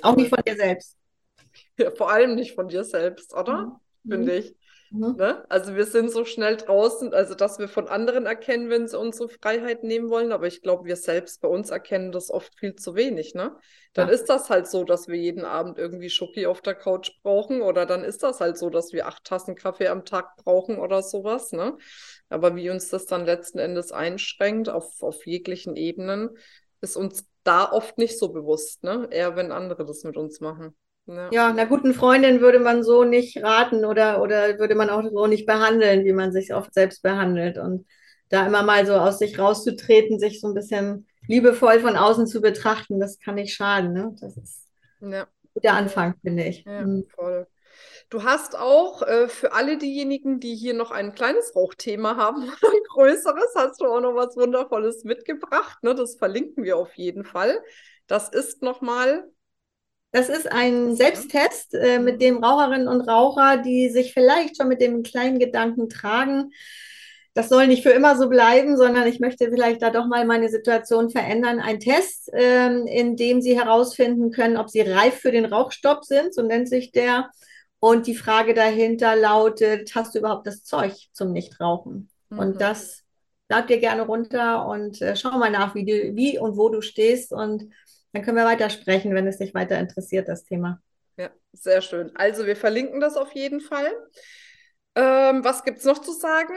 Auch 0.01 0.15
nicht 0.15 0.29
von 0.29 0.41
dir 0.45 0.55
selbst. 0.55 0.97
Vor 1.95 2.11
allem 2.11 2.35
nicht 2.35 2.55
von 2.55 2.67
dir 2.67 2.83
selbst, 2.83 3.33
oder? 3.33 3.79
Mhm. 4.03 4.11
Finde 4.11 4.31
mhm. 4.31 4.37
ich. 4.37 4.55
Mhm. 4.93 5.15
Ne? 5.17 5.43
Also 5.49 5.75
wir 5.75 5.85
sind 5.85 6.11
so 6.11 6.23
schnell 6.23 6.55
draußen, 6.55 7.13
also 7.13 7.33
dass 7.33 7.57
wir 7.57 7.67
von 7.67 7.87
anderen 7.87 8.27
erkennen, 8.27 8.69
wenn 8.69 8.87
sie 8.87 8.97
unsere 8.97 9.27
Freiheit 9.27 9.83
nehmen 9.83 10.09
wollen, 10.09 10.31
aber 10.31 10.45
ich 10.45 10.61
glaube, 10.61 10.85
wir 10.85 10.97
selbst 10.97 11.41
bei 11.41 11.47
uns 11.47 11.71
erkennen 11.71 12.11
das 12.11 12.29
oft 12.29 12.53
viel 12.59 12.75
zu 12.75 12.93
wenig. 12.93 13.33
Ne? 13.33 13.55
Dann 13.93 14.09
ja. 14.09 14.13
ist 14.13 14.25
das 14.25 14.51
halt 14.51 14.67
so, 14.67 14.83
dass 14.83 15.07
wir 15.07 15.15
jeden 15.15 15.45
Abend 15.45 15.79
irgendwie 15.79 16.11
Schoki 16.11 16.45
auf 16.45 16.61
der 16.61 16.75
Couch 16.75 17.11
brauchen 17.23 17.63
oder 17.63 17.87
dann 17.87 18.03
ist 18.03 18.21
das 18.21 18.39
halt 18.39 18.57
so, 18.57 18.69
dass 18.69 18.93
wir 18.93 19.07
acht 19.07 19.23
Tassen 19.23 19.55
Kaffee 19.55 19.87
am 19.87 20.05
Tag 20.05 20.35
brauchen 20.37 20.77
oder 20.77 21.01
sowas. 21.01 21.53
Ne? 21.53 21.75
Aber 22.29 22.55
wie 22.55 22.69
uns 22.69 22.89
das 22.89 23.07
dann 23.07 23.25
letzten 23.25 23.57
Endes 23.57 23.91
einschränkt 23.91 24.69
auf, 24.69 25.01
auf 25.01 25.25
jeglichen 25.25 25.75
Ebenen, 25.75 26.29
ist 26.81 26.97
uns 26.97 27.25
da 27.43 27.71
oft 27.71 27.97
nicht 27.97 28.19
so 28.19 28.29
bewusst, 28.29 28.83
ne? 28.83 29.07
Eher 29.09 29.35
wenn 29.35 29.51
andere 29.51 29.85
das 29.85 30.03
mit 30.03 30.17
uns 30.17 30.39
machen. 30.39 30.75
Ja. 31.05 31.29
ja, 31.31 31.47
einer 31.49 31.65
guten 31.65 31.93
Freundin 31.93 32.39
würde 32.39 32.59
man 32.59 32.81
so 32.81 33.03
nicht 33.03 33.43
raten 33.43 33.83
oder, 33.83 34.21
oder 34.21 34.57
würde 34.57 34.75
man 34.75 34.89
auch 34.89 35.03
so 35.03 35.27
nicht 35.27 35.45
behandeln, 35.45 36.05
wie 36.05 36.13
man 36.13 36.31
sich 36.31 36.53
oft 36.53 36.73
selbst 36.73 37.03
behandelt. 37.03 37.57
Und 37.57 37.85
da 38.29 38.47
immer 38.47 38.63
mal 38.63 38.85
so 38.85 38.93
aus 38.93 39.19
sich 39.19 39.37
rauszutreten, 39.37 40.17
sich 40.17 40.39
so 40.39 40.47
ein 40.47 40.53
bisschen 40.53 41.07
liebevoll 41.27 41.79
von 41.79 41.97
außen 41.97 42.25
zu 42.25 42.41
betrachten, 42.41 42.99
das 42.99 43.19
kann 43.19 43.35
nicht 43.35 43.53
schaden. 43.53 43.93
Ne? 43.93 44.15
Das 44.21 44.37
ist 44.37 44.69
ja. 45.01 45.27
der 45.55 45.73
Anfang, 45.73 46.15
finde 46.21 46.45
ich. 46.45 46.63
Ja, 46.63 46.81
mhm. 46.81 47.05
voll. 47.13 47.47
Du 48.09 48.23
hast 48.23 48.57
auch 48.57 49.01
äh, 49.01 49.27
für 49.27 49.53
alle 49.53 49.77
diejenigen, 49.77 50.39
die 50.39 50.55
hier 50.55 50.73
noch 50.73 50.91
ein 50.91 51.15
kleines 51.15 51.55
Rauchthema 51.55 52.15
haben 52.15 52.43
oder 52.43 52.71
ein 52.71 52.83
größeres, 52.89 53.53
hast 53.55 53.81
du 53.81 53.85
auch 53.85 54.01
noch 54.01 54.15
was 54.15 54.37
Wundervolles 54.37 55.03
mitgebracht. 55.03 55.83
Ne? 55.83 55.95
Das 55.95 56.15
verlinken 56.15 56.63
wir 56.63 56.77
auf 56.77 56.93
jeden 56.95 57.25
Fall. 57.25 57.61
Das 58.07 58.29
ist 58.29 58.61
nochmal 58.61 59.29
das 60.13 60.29
ist 60.29 60.49
ein 60.49 60.95
Selbsttest, 60.95 61.73
äh, 61.73 61.99
mit 61.99 62.21
dem 62.21 62.43
Raucherinnen 62.43 62.87
und 62.87 63.01
Raucher, 63.01 63.57
die 63.57 63.89
sich 63.89 64.13
vielleicht 64.13 64.57
schon 64.57 64.67
mit 64.67 64.79
dem 64.79 65.01
kleinen 65.01 65.39
Gedanken 65.39 65.89
tragen, 65.89 66.51
das 67.33 67.49
soll 67.49 67.65
nicht 67.65 67.81
für 67.81 67.89
immer 67.89 68.15
so 68.15 68.29
bleiben, 68.29 68.77
sondern 68.77 69.07
ich 69.07 69.19
möchte 69.19 69.49
vielleicht 69.49 69.81
da 69.81 69.89
doch 69.89 70.05
mal 70.05 70.23
meine 70.23 70.49
Situation 70.49 71.09
verändern. 71.09 71.59
Ein 71.59 71.79
Test, 71.79 72.29
ähm, 72.31 72.85
in 72.85 73.17
dem 73.17 73.41
Sie 73.41 73.59
herausfinden 73.59 74.29
können, 74.31 74.55
ob 74.55 74.69
Sie 74.69 74.81
reif 74.81 75.15
für 75.15 75.31
den 75.31 75.45
Rauchstopp 75.45 76.05
sind, 76.05 76.35
so 76.35 76.43
nennt 76.43 76.69
sich 76.69 76.91
der. 76.91 77.31
Und 77.79 78.05
die 78.05 78.15
Frage 78.15 78.53
dahinter 78.53 79.15
lautet, 79.15 79.95
hast 79.95 80.13
du 80.13 80.19
überhaupt 80.19 80.45
das 80.45 80.63
Zeug 80.63 80.93
zum 81.11 81.31
Nichtrauchen? 81.31 82.11
Mhm. 82.29 82.39
Und 82.39 82.61
das 82.61 83.01
lad 83.49 83.67
dir 83.67 83.79
gerne 83.79 84.03
runter 84.03 84.67
und 84.67 85.01
äh, 85.01 85.15
schau 85.15 85.31
mal 85.31 85.49
nach, 85.49 85.73
wie, 85.73 85.85
du, 85.85 86.15
wie 86.15 86.37
und 86.37 86.55
wo 86.55 86.69
du 86.69 86.81
stehst 86.81 87.33
und 87.33 87.67
dann 88.13 88.21
können 88.21 88.37
wir 88.37 88.45
weitersprechen, 88.45 89.13
wenn 89.15 89.27
es 89.27 89.39
dich 89.39 89.53
weiter 89.53 89.77
interessiert, 89.79 90.27
das 90.27 90.45
Thema. 90.45 90.79
Ja, 91.17 91.31
sehr 91.51 91.81
schön. 91.81 92.15
Also 92.15 92.45
wir 92.45 92.55
verlinken 92.55 92.99
das 92.99 93.17
auf 93.17 93.33
jeden 93.33 93.59
Fall. 93.59 93.91
Ähm, 94.95 95.43
was 95.43 95.63
gibt 95.63 95.79
es 95.79 95.85
noch 95.85 95.99
zu 95.99 96.11
sagen? 96.11 96.53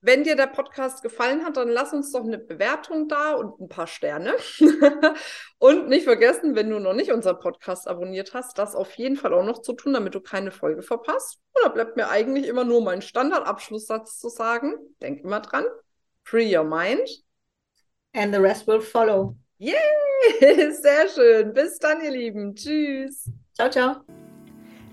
Wenn 0.00 0.24
dir 0.24 0.36
der 0.36 0.46
Podcast 0.46 1.02
gefallen 1.02 1.44
hat, 1.44 1.56
dann 1.56 1.68
lass 1.68 1.92
uns 1.92 2.12
doch 2.12 2.24
eine 2.24 2.38
Bewertung 2.38 3.08
da 3.08 3.34
und 3.34 3.58
ein 3.60 3.68
paar 3.68 3.86
Sterne. 3.86 4.34
und 5.58 5.88
nicht 5.88 6.04
vergessen, 6.04 6.54
wenn 6.54 6.68
du 6.68 6.78
noch 6.78 6.92
nicht 6.94 7.12
unseren 7.12 7.38
Podcast 7.38 7.88
abonniert 7.88 8.34
hast, 8.34 8.58
das 8.58 8.74
auf 8.74 8.92
jeden 8.96 9.16
Fall 9.16 9.32
auch 9.32 9.44
noch 9.44 9.62
zu 9.62 9.72
tun, 9.74 9.94
damit 9.94 10.14
du 10.14 10.20
keine 10.20 10.50
Folge 10.50 10.82
verpasst. 10.82 11.38
Und 11.54 11.64
da 11.64 11.68
bleibt 11.70 11.96
mir 11.96 12.08
eigentlich 12.08 12.46
immer 12.46 12.64
nur 12.64 12.82
mein 12.82 13.00
Standardabschlusssatz 13.02 14.18
zu 14.18 14.28
sagen. 14.28 14.74
Denk 15.00 15.22
immer 15.22 15.40
dran. 15.40 15.64
Free 16.24 16.54
your 16.54 16.64
mind. 16.64 17.08
And 18.14 18.34
the 18.34 18.40
rest 18.40 18.66
will 18.66 18.80
follow. 18.80 19.36
Yay! 19.64 20.72
Sehr 20.72 21.08
schön. 21.08 21.54
Bis 21.54 21.78
dann, 21.78 22.02
ihr 22.02 22.10
Lieben. 22.10 22.54
Tschüss. 22.54 23.30
Ciao, 23.54 23.70
ciao. 23.70 23.96